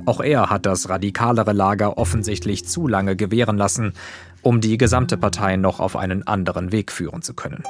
Auch 0.07 0.21
er 0.21 0.51
hat 0.51 0.67
das 0.67 0.91
radikalere 0.91 1.53
Lager 1.53 1.97
offensichtlich 1.97 2.67
zu 2.67 2.87
lange 2.87 3.17
gewähren 3.17 3.57
lassen, 3.57 3.95
um 4.43 4.61
die 4.61 4.77
gesamte 4.77 5.17
Partei 5.17 5.57
noch 5.57 5.81
auf 5.81 5.97
einen 5.97 6.27
anderen 6.27 6.73
Weg 6.73 6.93
führen 6.93 7.23
zu 7.23 7.33
können. 7.33 7.63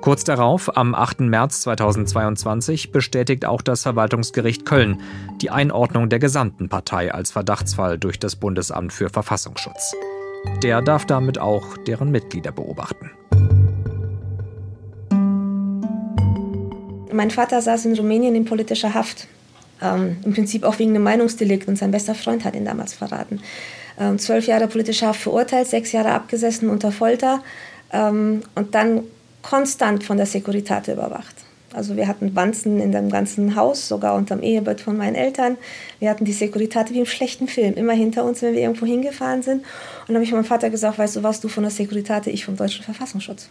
Kurz 0.00 0.22
darauf, 0.22 0.76
am 0.76 0.94
8. 0.94 1.20
März 1.20 1.62
2022, 1.62 2.92
bestätigt 2.92 3.46
auch 3.46 3.62
das 3.62 3.82
Verwaltungsgericht 3.82 4.66
Köln 4.66 5.00
die 5.40 5.50
Einordnung 5.50 6.10
der 6.10 6.18
gesamten 6.18 6.68
Partei 6.68 7.12
als 7.12 7.32
Verdachtsfall 7.32 7.98
durch 7.98 8.18
das 8.18 8.36
Bundesamt 8.36 8.92
für 8.92 9.08
Verfassungsschutz. 9.08 9.94
Der 10.62 10.82
darf 10.82 11.06
damit 11.06 11.38
auch 11.38 11.78
deren 11.86 12.10
Mitglieder 12.10 12.52
beobachten. 12.52 13.10
Mein 17.14 17.30
Vater 17.30 17.62
saß 17.62 17.86
in 17.86 17.94
Rumänien 17.94 18.34
in 18.34 18.44
politischer 18.44 18.92
Haft. 18.92 19.28
Ähm, 19.80 20.16
Im 20.24 20.34
Prinzip 20.34 20.64
auch 20.64 20.80
wegen 20.80 20.90
einem 20.90 21.04
Meinungsdelikt 21.04 21.68
und 21.68 21.76
sein 21.76 21.92
bester 21.92 22.14
Freund 22.14 22.44
hat 22.44 22.56
ihn 22.56 22.64
damals 22.64 22.92
verraten. 22.92 23.40
Ähm, 24.00 24.18
zwölf 24.18 24.48
Jahre 24.48 24.66
politische 24.66 25.06
Haft 25.06 25.20
verurteilt, 25.20 25.68
sechs 25.68 25.92
Jahre 25.92 26.10
abgesessen 26.10 26.68
unter 26.68 26.90
Folter 26.90 27.40
ähm, 27.92 28.42
und 28.56 28.74
dann 28.74 29.04
konstant 29.42 30.02
von 30.02 30.16
der 30.16 30.26
Securitate 30.26 30.92
überwacht. 30.92 31.36
Also 31.72 31.96
wir 31.96 32.08
hatten 32.08 32.34
Wanzen 32.34 32.80
in 32.80 32.90
dem 32.90 33.10
ganzen 33.10 33.54
Haus, 33.54 33.86
sogar 33.86 34.16
unterm 34.16 34.42
Ehebett 34.42 34.80
von 34.80 34.96
meinen 34.96 35.14
Eltern. 35.14 35.56
Wir 36.00 36.10
hatten 36.10 36.24
die 36.24 36.32
Securitate 36.32 36.94
wie 36.94 37.00
im 37.00 37.06
schlechten 37.06 37.46
Film, 37.46 37.74
immer 37.74 37.92
hinter 37.92 38.24
uns, 38.24 38.42
wenn 38.42 38.54
wir 38.54 38.62
irgendwo 38.62 38.86
hingefahren 38.86 39.42
sind. 39.42 39.58
Und 39.58 40.08
dann 40.08 40.16
habe 40.16 40.24
ich 40.24 40.32
meinem 40.32 40.44
Vater 40.44 40.68
gesagt, 40.68 40.98
weißt 40.98 41.16
du 41.16 41.22
was, 41.22 41.40
du 41.40 41.48
von 41.48 41.62
der 41.62 41.70
Securitate, 41.70 42.30
ich 42.30 42.44
vom 42.44 42.56
deutschen 42.56 42.84
Verfassungsschutz. 42.84 43.48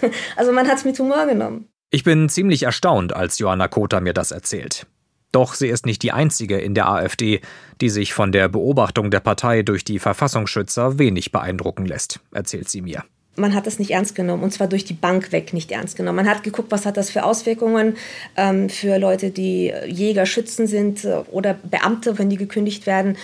also 0.36 0.50
man 0.50 0.66
hat 0.66 0.78
es 0.78 0.84
mit 0.84 0.98
Humor 0.98 1.26
genommen. 1.26 1.68
Ich 1.90 2.04
bin 2.04 2.28
ziemlich 2.28 2.64
erstaunt, 2.64 3.14
als 3.14 3.38
Johanna 3.38 3.68
Kota 3.68 4.00
mir 4.00 4.12
das 4.12 4.30
erzählt. 4.30 4.86
Doch 5.32 5.54
sie 5.54 5.68
ist 5.68 5.86
nicht 5.86 6.02
die 6.02 6.12
einzige 6.12 6.58
in 6.58 6.74
der 6.74 6.88
AfD, 6.88 7.40
die 7.80 7.88
sich 7.90 8.14
von 8.14 8.32
der 8.32 8.48
Beobachtung 8.48 9.10
der 9.10 9.20
Partei 9.20 9.62
durch 9.62 9.84
die 9.84 9.98
Verfassungsschützer 9.98 10.98
wenig 10.98 11.32
beeindrucken 11.32 11.86
lässt, 11.86 12.20
erzählt 12.32 12.68
sie 12.68 12.82
mir 12.82 13.04
man 13.38 13.54
hat 13.54 13.66
das 13.66 13.78
nicht 13.78 13.92
ernst 13.92 14.14
genommen 14.14 14.42
und 14.42 14.52
zwar 14.52 14.66
durch 14.66 14.84
die 14.84 14.94
Bank 14.94 15.32
weg 15.32 15.52
nicht 15.52 15.70
ernst 15.70 15.96
genommen. 15.96 16.16
Man 16.16 16.28
hat 16.28 16.42
geguckt, 16.42 16.70
was 16.70 16.84
hat 16.84 16.96
das 16.96 17.10
für 17.10 17.24
Auswirkungen 17.24 17.96
ähm, 18.36 18.68
für 18.68 18.98
Leute, 18.98 19.30
die 19.30 19.72
Jäger, 19.86 20.26
Schützen 20.26 20.66
sind 20.66 21.04
äh, 21.04 21.18
oder 21.30 21.54
Beamte, 21.54 22.18
wenn 22.18 22.30
die 22.30 22.36
gekündigt 22.36 22.86
werden. 22.86 23.16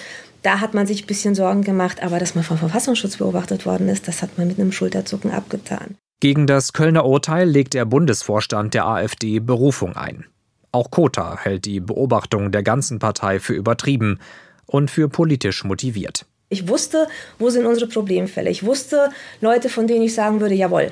Da 0.42 0.61
hat 0.61 0.74
man 0.74 0.87
sich 0.87 1.03
ein 1.03 1.07
bisschen 1.07 1.35
Sorgen 1.35 1.62
gemacht, 1.62 2.03
aber 2.03 2.18
dass 2.18 2.35
man 2.35 2.44
vom 2.44 2.59
Verfassungsschutz 2.59 3.16
beobachtet 3.16 3.66
worden 3.66 3.88
ist, 3.88 4.07
das 4.09 4.22
hat 4.22 4.37
man 4.38 4.46
mit 4.46 4.59
einem 4.59 4.72
Schulterzucken 4.72 5.31
abgetan. 5.31 5.96
Gegen 6.20 6.46
das 6.46 6.72
Kölner 6.72 7.05
Urteil 7.05 7.48
legt 7.48 7.74
der 7.74 7.85
Bundesvorstand 7.85 8.74
der 8.74 8.87
AfD 8.87 9.40
Berufung 9.40 9.96
ein. 9.96 10.27
Auch 10.72 10.90
Kota 10.90 11.38
hält 11.38 11.66
die 11.66 11.81
Beobachtung 11.81 12.50
der 12.50 12.62
ganzen 12.62 12.98
Partei 12.98 13.38
für 13.38 13.55
übertrieben 13.55 14.18
und 14.66 14.90
für 14.90 15.09
politisch 15.09 15.64
motiviert. 15.64 16.27
Ich 16.48 16.68
wusste, 16.68 17.09
wo 17.38 17.50
sind 17.50 17.66
unsere 17.66 17.88
Problemfälle. 17.88 18.50
Ich 18.50 18.64
wusste 18.64 19.11
Leute, 19.40 19.68
von 19.68 19.87
denen 19.87 20.03
ich 20.03 20.14
sagen 20.14 20.40
würde, 20.40 20.55
jawohl, 20.55 20.90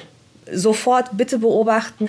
sofort 0.53 1.17
bitte 1.17 1.39
beobachten. 1.39 2.09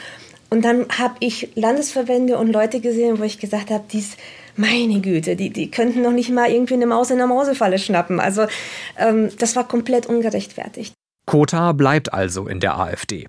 Und 0.49 0.63
dann 0.63 0.87
habe 0.89 1.15
ich 1.19 1.49
Landesverbände 1.55 2.37
und 2.37 2.51
Leute 2.51 2.79
gesehen, 2.79 3.19
wo 3.19 3.23
ich 3.23 3.39
gesagt 3.39 3.71
habe, 3.71 3.83
dies, 3.91 4.17
meine 4.55 5.01
Güte, 5.01 5.35
die, 5.35 5.49
die 5.49 5.71
könnten 5.71 6.03
noch 6.03 6.11
nicht 6.11 6.29
mal 6.29 6.51
irgendwie 6.51 6.75
eine 6.75 6.85
Maus 6.85 7.09
in 7.09 7.17
der 7.17 7.27
Mausefalle 7.27 7.79
schnappen. 7.79 8.19
Also 8.19 8.45
ähm, 8.97 9.29
das 9.39 9.55
war 9.55 9.67
komplett 9.67 10.05
ungerechtfertigt. 10.05 10.93
Kota 11.25 11.71
bleibt 11.71 12.13
also 12.13 12.47
in 12.47 12.59
der 12.59 12.77
AfD, 12.77 13.27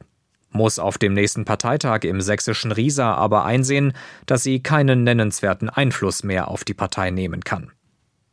muss 0.50 0.78
auf 0.78 0.98
dem 0.98 1.12
nächsten 1.14 1.44
Parteitag 1.44 2.04
im 2.04 2.20
sächsischen 2.20 2.72
Riesa 2.72 3.14
aber 3.14 3.44
einsehen, 3.44 3.92
dass 4.26 4.42
sie 4.42 4.62
keinen 4.62 5.04
nennenswerten 5.04 5.68
Einfluss 5.68 6.24
mehr 6.24 6.48
auf 6.48 6.64
die 6.64 6.74
Partei 6.74 7.10
nehmen 7.10 7.42
kann. 7.44 7.72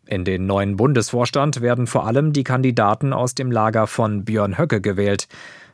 In 0.06 0.26
den 0.26 0.45
neuen 0.45 0.76
Bundesvorstand 0.76 1.62
werden 1.62 1.88
vor 1.88 2.06
allem 2.06 2.34
die 2.34 2.43
Kandidaten 2.43 3.13
aus 3.13 3.36
dem 3.36 3.52
Lager 3.52 3.88
von 3.88 4.26
Björn 4.26 4.58
Höcke 4.58 4.82
gewählt, 4.82 5.28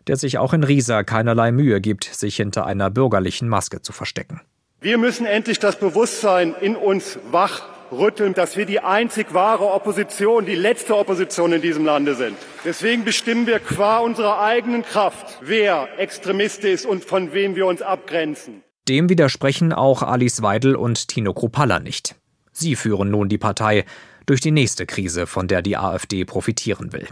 der 0.07 0.15
sich 0.15 0.37
auch 0.37 0.53
in 0.53 0.63
Riesa 0.63 1.03
keinerlei 1.03 1.51
Mühe 1.51 1.81
gibt, 1.81 2.03
sich 2.03 2.35
hinter 2.35 2.65
einer 2.65 2.89
bürgerlichen 2.89 3.49
Maske 3.49 3.81
zu 3.81 3.93
verstecken. 3.93 4.41
Wir 4.79 4.97
müssen 4.97 5.25
endlich 5.25 5.59
das 5.59 5.79
Bewusstsein 5.79 6.53
in 6.61 6.75
uns 6.75 7.17
wach 7.31 7.63
rütteln, 7.91 8.33
dass 8.33 8.57
wir 8.57 8.65
die 8.65 8.79
einzig 8.79 9.33
wahre 9.33 9.71
Opposition, 9.71 10.45
die 10.45 10.55
letzte 10.55 10.97
Opposition 10.97 11.53
in 11.53 11.61
diesem 11.61 11.85
Lande 11.85 12.15
sind. 12.15 12.37
Deswegen 12.65 13.03
bestimmen 13.03 13.47
wir 13.47 13.59
qua 13.59 13.99
unserer 13.99 14.41
eigenen 14.41 14.83
Kraft, 14.83 15.39
wer 15.41 15.87
Extremist 15.97 16.63
ist 16.63 16.85
und 16.85 17.05
von 17.05 17.33
wem 17.33 17.55
wir 17.55 17.65
uns 17.65 17.81
abgrenzen. 17.81 18.63
Dem 18.87 19.09
widersprechen 19.09 19.73
auch 19.73 20.01
Alice 20.01 20.41
Weidel 20.41 20.75
und 20.75 21.07
Tino 21.07 21.33
Kruppalla 21.33 21.79
nicht. 21.79 22.15
Sie 22.51 22.75
führen 22.75 23.11
nun 23.11 23.29
die 23.29 23.37
Partei 23.37 23.85
durch 24.25 24.41
die 24.41 24.51
nächste 24.51 24.85
Krise, 24.85 25.27
von 25.27 25.47
der 25.47 25.61
die 25.61 25.77
AfD 25.77 26.25
profitieren 26.25 26.93
will. 26.93 27.07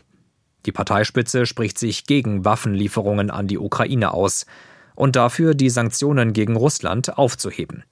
Die 0.66 0.72
Parteispitze 0.72 1.46
spricht 1.46 1.78
sich 1.78 2.06
gegen 2.06 2.46
Waffenlieferungen 2.46 3.30
an 3.30 3.48
die 3.48 3.60
Ukraine 3.60 4.14
aus 4.14 4.46
und 4.96 5.16
dafür, 5.16 5.54
die 5.54 5.70
Sanktionen 5.70 6.34
gegen 6.34 6.56
Russland 6.56 7.18
aufzuheben. 7.18 7.84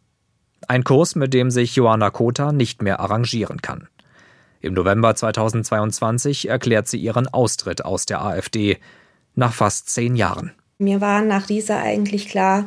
Ein 0.67 0.83
Kurs, 0.83 1.15
mit 1.15 1.33
dem 1.33 1.51
sich 1.51 1.75
Joanna 1.75 2.09
Kota 2.09 2.51
nicht 2.51 2.81
mehr 2.81 2.99
arrangieren 2.99 3.61
kann. 3.61 3.87
Im 4.61 4.73
November 4.73 5.13
2022 5.13 6.47
erklärt 6.47 6.87
sie 6.87 6.97
ihren 6.97 7.27
Austritt 7.27 7.83
aus 7.83 8.05
der 8.05 8.23
AfD 8.23 8.77
nach 9.35 9.53
fast 9.53 9.89
zehn 9.89 10.15
Jahren. 10.15 10.51
Mir 10.77 11.01
war 11.01 11.21
nach 11.21 11.49
Riesa 11.49 11.79
eigentlich 11.81 12.29
klar, 12.29 12.65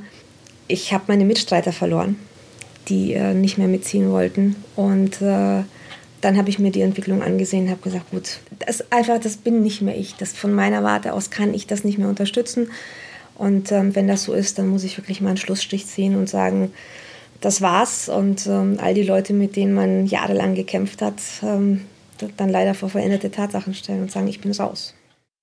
ich 0.69 0.93
habe 0.93 1.05
meine 1.09 1.25
Mitstreiter 1.25 1.73
verloren, 1.73 2.17
die 2.89 3.15
äh, 3.15 3.35
nicht 3.35 3.57
mehr 3.57 3.69
mitziehen 3.69 4.11
wollten. 4.11 4.57
Und 4.75 5.23
äh, 5.23 5.63
dann 6.21 6.37
habe 6.37 6.49
ich 6.49 6.59
mir 6.59 6.71
die 6.71 6.81
Entwicklung 6.81 7.23
angesehen 7.23 7.65
und 7.65 7.71
habe 7.71 7.83
gesagt, 7.83 8.11
gut, 8.11 8.41
das 8.67 8.91
einfach, 8.93 9.21
das 9.21 9.37
bin 9.37 9.63
nicht 9.63 9.81
mehr 9.81 9.97
ich. 9.97 10.17
Das 10.17 10.33
von 10.33 10.53
meiner 10.53 10.83
Warte 10.83 11.13
aus 11.13 11.31
kann 11.31 11.55
ich 11.55 11.67
das 11.67 11.85
nicht 11.85 11.99
mehr 11.99 12.09
unterstützen. 12.09 12.71
Und 13.37 13.71
ähm, 13.71 13.95
wenn 13.95 14.09
das 14.09 14.25
so 14.25 14.33
ist, 14.33 14.59
dann 14.59 14.69
muss 14.69 14.85
ich 14.85 14.99
wirklich 14.99 15.21
mal 15.21 15.29
einen 15.29 15.37
Schlussstrich 15.37 15.87
ziehen 15.87 16.17
und 16.17 16.29
sagen, 16.29 16.73
das 17.47 17.63
war's. 17.63 18.09
Und 18.09 18.47
ähm, 18.47 18.79
all 18.81 18.93
die 18.93 19.05
Leute, 19.05 19.33
mit 19.33 19.55
denen 19.57 19.73
man 19.73 20.07
jahrelang 20.07 20.55
gekämpft 20.55 21.01
hat, 21.01 21.21
ähm, 21.43 21.83
dann 22.37 22.49
leider 22.49 22.75
vor 22.75 22.91
veränderte 22.91 23.31
Tatsachen 23.31 23.73
stellen 23.73 24.03
und 24.03 24.11
sagen, 24.11 24.27
ich 24.27 24.41
bin 24.41 24.53
raus. 24.53 24.95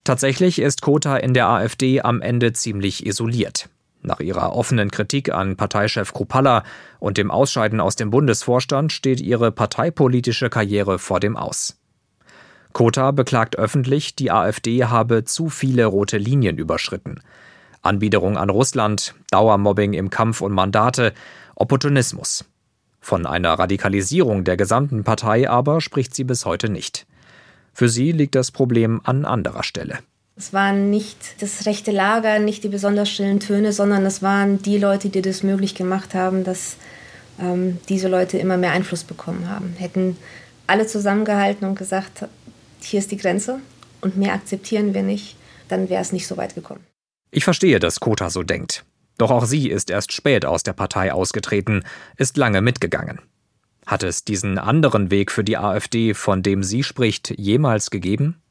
Tatsächlich 0.04 0.60
ist 0.60 0.82
Kota 0.82 1.16
in 1.16 1.34
der 1.34 1.48
AfD 1.48 2.02
am 2.02 2.22
Ende 2.22 2.52
ziemlich 2.52 3.06
isoliert. 3.06 3.70
Nach 4.02 4.20
ihrer 4.20 4.54
offenen 4.54 4.92
Kritik 4.92 5.32
an 5.34 5.56
Parteichef 5.56 6.12
Kruppalla 6.12 6.64
und 7.00 7.18
dem 7.18 7.32
Ausscheiden 7.32 7.80
aus 7.80 7.96
dem 7.96 8.10
Bundesvorstand 8.10 8.92
steht 8.92 9.22
ihre 9.22 9.54
parteipolitische 9.54 10.50
Karriere 10.50 11.00
vor 11.00 11.22
dem 11.22 11.38
Aus. 11.38 11.80
Kota 12.74 13.12
beklagt 13.12 13.58
öffentlich, 13.58 14.14
die 14.16 14.30
AfD 14.30 14.84
habe 14.84 15.24
zu 15.24 15.48
viele 15.48 15.86
rote 15.86 16.18
Linien 16.18 16.58
überschritten. 16.58 17.22
Anbiederung 17.82 18.38
an 18.38 18.50
Russland, 18.50 19.14
Dauermobbing 19.32 19.94
im 19.94 20.10
Kampf 20.10 20.42
um 20.42 20.54
Mandate, 20.54 21.14
Opportunismus. 21.64 22.44
Von 23.00 23.26
einer 23.26 23.54
Radikalisierung 23.54 24.44
der 24.44 24.58
gesamten 24.58 25.06
Partei 25.06 25.50
aber 25.50 25.80
spricht 25.80 26.14
sie 26.14 26.26
bis 26.26 26.44
heute 26.44 26.68
nicht. 26.68 27.06
Für 27.74 27.88
sie 27.88 28.12
liegt 28.12 28.36
das 28.36 28.52
Problem 28.52 29.00
an 29.06 29.24
anderer 29.24 29.64
Stelle. 29.64 30.00
Es 30.36 30.52
war 30.52 30.74
nicht 30.74 31.42
das 31.42 31.66
rechte 31.66 31.92
Lager, 31.92 32.40
nicht 32.40 32.66
die 32.66 32.68
besonders 32.68 33.10
stillen 33.10 33.40
Töne, 33.40 33.72
sondern 33.72 34.06
es 34.06 34.22
waren 34.22 34.62
die 34.62 34.78
Leute, 34.78 35.08
die 35.08 35.22
das 35.22 35.42
möglich 35.42 35.74
gemacht 35.74 36.14
haben, 36.14 36.44
dass 36.44 36.76
ähm, 37.40 37.78
diese 37.88 38.10
Leute 38.10 38.38
immer 38.40 38.58
mehr 38.58 38.74
Einfluss 38.74 39.06
bekommen 39.06 39.48
haben. 39.48 39.74
Hätten 39.78 40.18
alle 40.68 40.86
zusammengehalten 40.86 41.66
und 41.66 41.80
gesagt, 41.80 42.26
hier 42.82 43.00
ist 43.00 43.12
die 43.12 43.18
Grenze 43.18 43.62
und 44.02 44.18
mehr 44.18 44.34
akzeptieren 44.34 44.94
wir 44.94 45.04
nicht, 45.04 45.38
dann 45.70 45.88
wäre 45.88 46.02
es 46.02 46.12
nicht 46.12 46.28
so 46.28 46.36
weit 46.36 46.56
gekommen. 46.56 46.84
Ich 47.32 47.46
verstehe, 47.46 47.80
dass 47.80 48.02
Kota 48.02 48.30
so 48.30 48.44
denkt. 48.44 48.84
Doch 49.18 49.32
auch 49.32 49.46
sie 49.46 49.70
ist 49.70 49.90
erst 49.90 50.12
spät 50.12 50.46
aus 50.46 50.64
der 50.64 50.74
Partei 50.74 51.14
ausgetreten, 51.14 51.84
ist 52.18 52.38
lange 52.38 52.62
mitgegangen. 52.62 53.20
Hat 53.86 54.04
es 54.04 54.24
diesen 54.24 54.58
anderen 54.58 55.12
Weg 55.12 55.32
für 55.32 55.44
die 55.44 55.58
AfD, 55.58 56.14
von 56.14 56.42
dem 56.42 56.64
sie 56.64 56.84
spricht, 56.84 57.34
jemals 57.38 57.90
gegeben? 57.90 58.42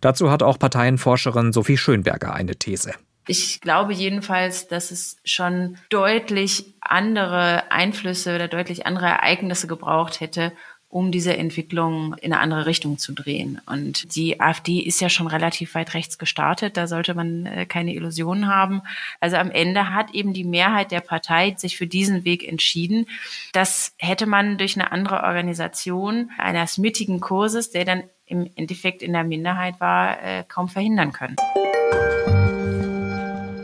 Dazu 0.00 0.30
hat 0.30 0.42
auch 0.42 0.58
Parteienforscherin 0.58 1.52
Sophie 1.52 1.78
Schönberger 1.78 2.34
eine 2.34 2.56
These. 2.56 2.92
Ich 3.28 3.60
glaube 3.60 3.92
jedenfalls, 3.92 4.66
dass 4.66 4.90
es 4.90 5.16
schon 5.24 5.78
deutlich 5.90 6.74
andere 6.80 7.70
Einflüsse 7.70 8.34
oder 8.34 8.48
deutlich 8.48 8.84
andere 8.84 9.06
Ereignisse 9.06 9.68
gebraucht 9.68 10.20
hätte, 10.20 10.52
um 10.92 11.10
diese 11.10 11.34
Entwicklung 11.34 12.14
in 12.20 12.34
eine 12.34 12.42
andere 12.42 12.66
Richtung 12.66 12.98
zu 12.98 13.14
drehen. 13.14 13.62
Und 13.64 14.14
die 14.14 14.40
AfD 14.40 14.78
ist 14.78 15.00
ja 15.00 15.08
schon 15.08 15.26
relativ 15.26 15.74
weit 15.74 15.94
rechts 15.94 16.18
gestartet, 16.18 16.76
da 16.76 16.86
sollte 16.86 17.14
man 17.14 17.46
äh, 17.46 17.64
keine 17.64 17.94
Illusionen 17.94 18.46
haben. 18.46 18.82
Also 19.18 19.38
am 19.38 19.50
Ende 19.50 19.94
hat 19.94 20.10
eben 20.12 20.34
die 20.34 20.44
Mehrheit 20.44 20.90
der 20.90 21.00
Partei 21.00 21.54
sich 21.56 21.78
für 21.78 21.86
diesen 21.86 22.26
Weg 22.26 22.46
entschieden. 22.46 23.06
Das 23.54 23.94
hätte 23.96 24.26
man 24.26 24.58
durch 24.58 24.76
eine 24.76 24.92
andere 24.92 25.22
Organisation 25.22 26.30
eines 26.36 26.76
mittigen 26.76 27.20
Kurses, 27.20 27.70
der 27.70 27.86
dann 27.86 28.02
im 28.26 28.50
Endeffekt 28.54 29.02
in 29.02 29.14
der 29.14 29.24
Minderheit 29.24 29.80
war, 29.80 30.22
äh, 30.22 30.44
kaum 30.46 30.68
verhindern 30.68 31.12
können. 31.12 31.36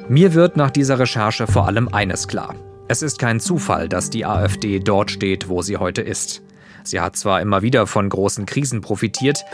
Mir 0.08 0.32
wird 0.32 0.56
nach 0.56 0.70
dieser 0.70 0.98
Recherche 0.98 1.46
vor 1.46 1.66
allem 1.66 1.88
eines 1.88 2.26
klar. 2.26 2.54
Es 2.88 3.02
ist 3.02 3.18
kein 3.18 3.38
Zufall, 3.38 3.90
dass 3.90 4.08
die 4.08 4.24
AfD 4.24 4.78
dort 4.78 5.10
steht, 5.10 5.50
wo 5.50 5.60
sie 5.60 5.76
heute 5.76 6.00
ist. 6.00 6.42
Sie 6.88 7.00
hat 7.00 7.16
zwar 7.16 7.42
immer 7.42 7.60
wieder 7.60 7.86
von 7.86 8.08
großen 8.08 8.46
Krisen 8.46 8.80
profitiert, 8.80 9.44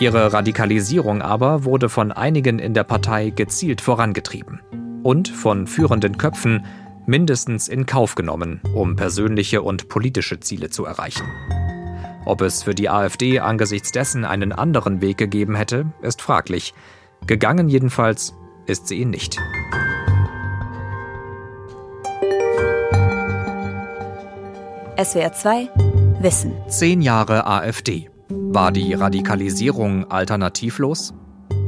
ihre 0.00 0.32
Radikalisierung 0.32 1.22
aber 1.22 1.64
wurde 1.64 1.88
von 1.88 2.10
einigen 2.10 2.58
in 2.58 2.74
der 2.74 2.82
Partei 2.82 3.30
gezielt 3.30 3.80
vorangetrieben 3.80 4.60
und 5.04 5.28
von 5.28 5.68
führenden 5.68 6.18
Köpfen 6.18 6.66
mindestens 7.06 7.68
in 7.68 7.86
Kauf 7.86 8.16
genommen, 8.16 8.60
um 8.74 8.96
persönliche 8.96 9.62
und 9.62 9.88
politische 9.88 10.40
Ziele 10.40 10.70
zu 10.70 10.84
erreichen. 10.84 11.26
Ob 12.24 12.40
es 12.42 12.64
für 12.64 12.74
die 12.74 12.88
AfD 12.88 13.38
angesichts 13.38 13.92
dessen 13.92 14.24
einen 14.24 14.52
anderen 14.52 15.00
Weg 15.00 15.16
gegeben 15.16 15.54
hätte, 15.54 15.86
ist 16.02 16.20
fraglich. 16.20 16.74
Gegangen 17.26 17.68
jedenfalls 17.68 18.34
ist 18.66 18.88
sie 18.88 18.96
ihn 18.96 19.10
nicht. 19.10 19.38
SWR 25.02 25.32
2 25.32 25.89
Wissen. 26.20 26.52
Zehn 26.68 27.00
Jahre 27.00 27.46
AfD. 27.46 28.10
War 28.28 28.72
die 28.72 28.92
Radikalisierung 28.92 30.10
alternativlos? 30.10 31.14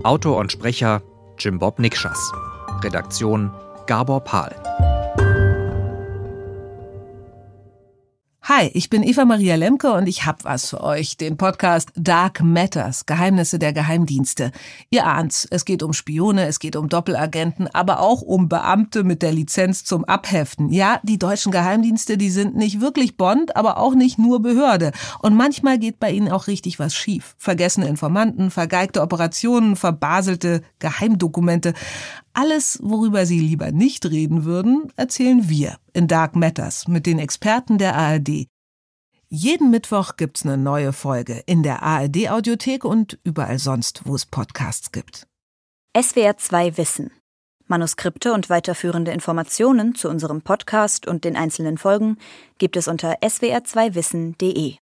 Autor 0.03 0.37
und 0.37 0.53
Sprecher 0.53 1.01
Jim 1.39 1.59
Bob 1.59 1.79
Nikschas. 1.79 2.31
Redaktion 2.85 3.51
Gabor 3.87 4.21
Pahl. 4.21 4.55
Hi, 8.55 8.71
ich 8.75 8.91
bin 8.91 9.03
Eva 9.03 9.25
Maria 9.25 9.55
Lemke 9.55 9.95
und 9.95 10.07
ich 10.07 10.27
hab 10.27 10.45
was 10.45 10.69
für 10.69 10.83
euch, 10.83 11.17
den 11.17 11.39
Podcast 11.39 11.91
Dark 11.97 12.43
Matters, 12.43 13.07
Geheimnisse 13.07 13.59
der 13.59 13.73
Geheimdienste. 13.73 14.53
Ihr 14.91 15.07
ahnt's, 15.07 15.49
es 15.51 15.65
geht 15.65 15.83
um 15.83 15.95
Spione, 15.95 16.45
es 16.45 16.59
geht 16.59 16.77
um 16.77 16.91
Doppelagenten, 16.91 17.67
aber 17.69 18.01
auch 18.01 18.21
um 18.21 18.51
Beamte 18.51 19.05
mit 19.05 19.23
der 19.23 19.33
Lizenz 19.33 19.85
zum 19.85 20.05
Abheften. 20.05 20.69
Ja, 20.69 21.01
die 21.03 21.19
deutschen 21.19 21.51
Geheimdienste, 21.51 22.19
die 22.19 22.29
sind 22.29 22.55
nicht 22.55 22.83
wirklich 22.83 23.17
Bond, 23.17 23.57
aber 23.57 23.79
auch 23.79 23.95
nicht 23.95 24.19
nur 24.19 24.43
Behörde. 24.43 24.93
Und 25.21 25.35
manchmal 25.35 25.79
geht 25.79 25.99
bei 25.99 26.11
ihnen 26.11 26.31
auch 26.31 26.47
richtig 26.47 26.79
was 26.79 26.95
schief. 26.95 27.35
Vergessene 27.39 27.89
Informanten, 27.89 28.51
vergeigte 28.51 29.01
Operationen, 29.01 29.77
verbaselte 29.77 30.61
Geheimdokumente. 30.79 31.73
Alles, 32.35 32.79
worüber 32.83 33.27
Sie 33.27 33.41
lieber 33.41 33.73
nicht 33.73 34.07
reden 34.07 34.45
würden, 34.45 34.93
erzählen 34.97 35.49
wir 35.49 35.77
in 35.93 36.09
Dark 36.09 36.35
Matters 36.35 36.89
mit 36.89 37.07
den 37.07 37.19
Experten 37.19 37.77
der 37.77 37.95
ARD. 37.95 38.47
Jeden 39.29 39.71
Mittwoch 39.71 40.17
gibt's 40.17 40.45
eine 40.45 40.57
neue 40.57 40.93
Folge 40.93 41.43
in 41.47 41.63
der 41.63 41.83
ARD 41.83 42.31
Audiothek 42.31 42.85
und 42.85 43.19
überall 43.25 43.59
sonst, 43.59 44.03
wo 44.05 44.15
es 44.15 44.27
Podcasts 44.27 44.93
gibt. 44.93 45.27
SWR 45.99 46.37
2 46.37 46.77
Wissen. 46.79 47.11
Manuskripte 47.67 48.33
und 48.33 48.51
weiterführende 48.51 49.13
Informationen 49.13 49.95
zu 49.95 50.09
unserem 50.09 50.43
Podcast 50.43 51.07
und 51.07 51.25
den 51.25 51.37
einzelnen 51.37 51.79
Folgen 51.79 52.19
gibt 52.59 52.77
es 52.77 52.89
unter 52.89 53.15
swr2wissen.de. 53.23 54.77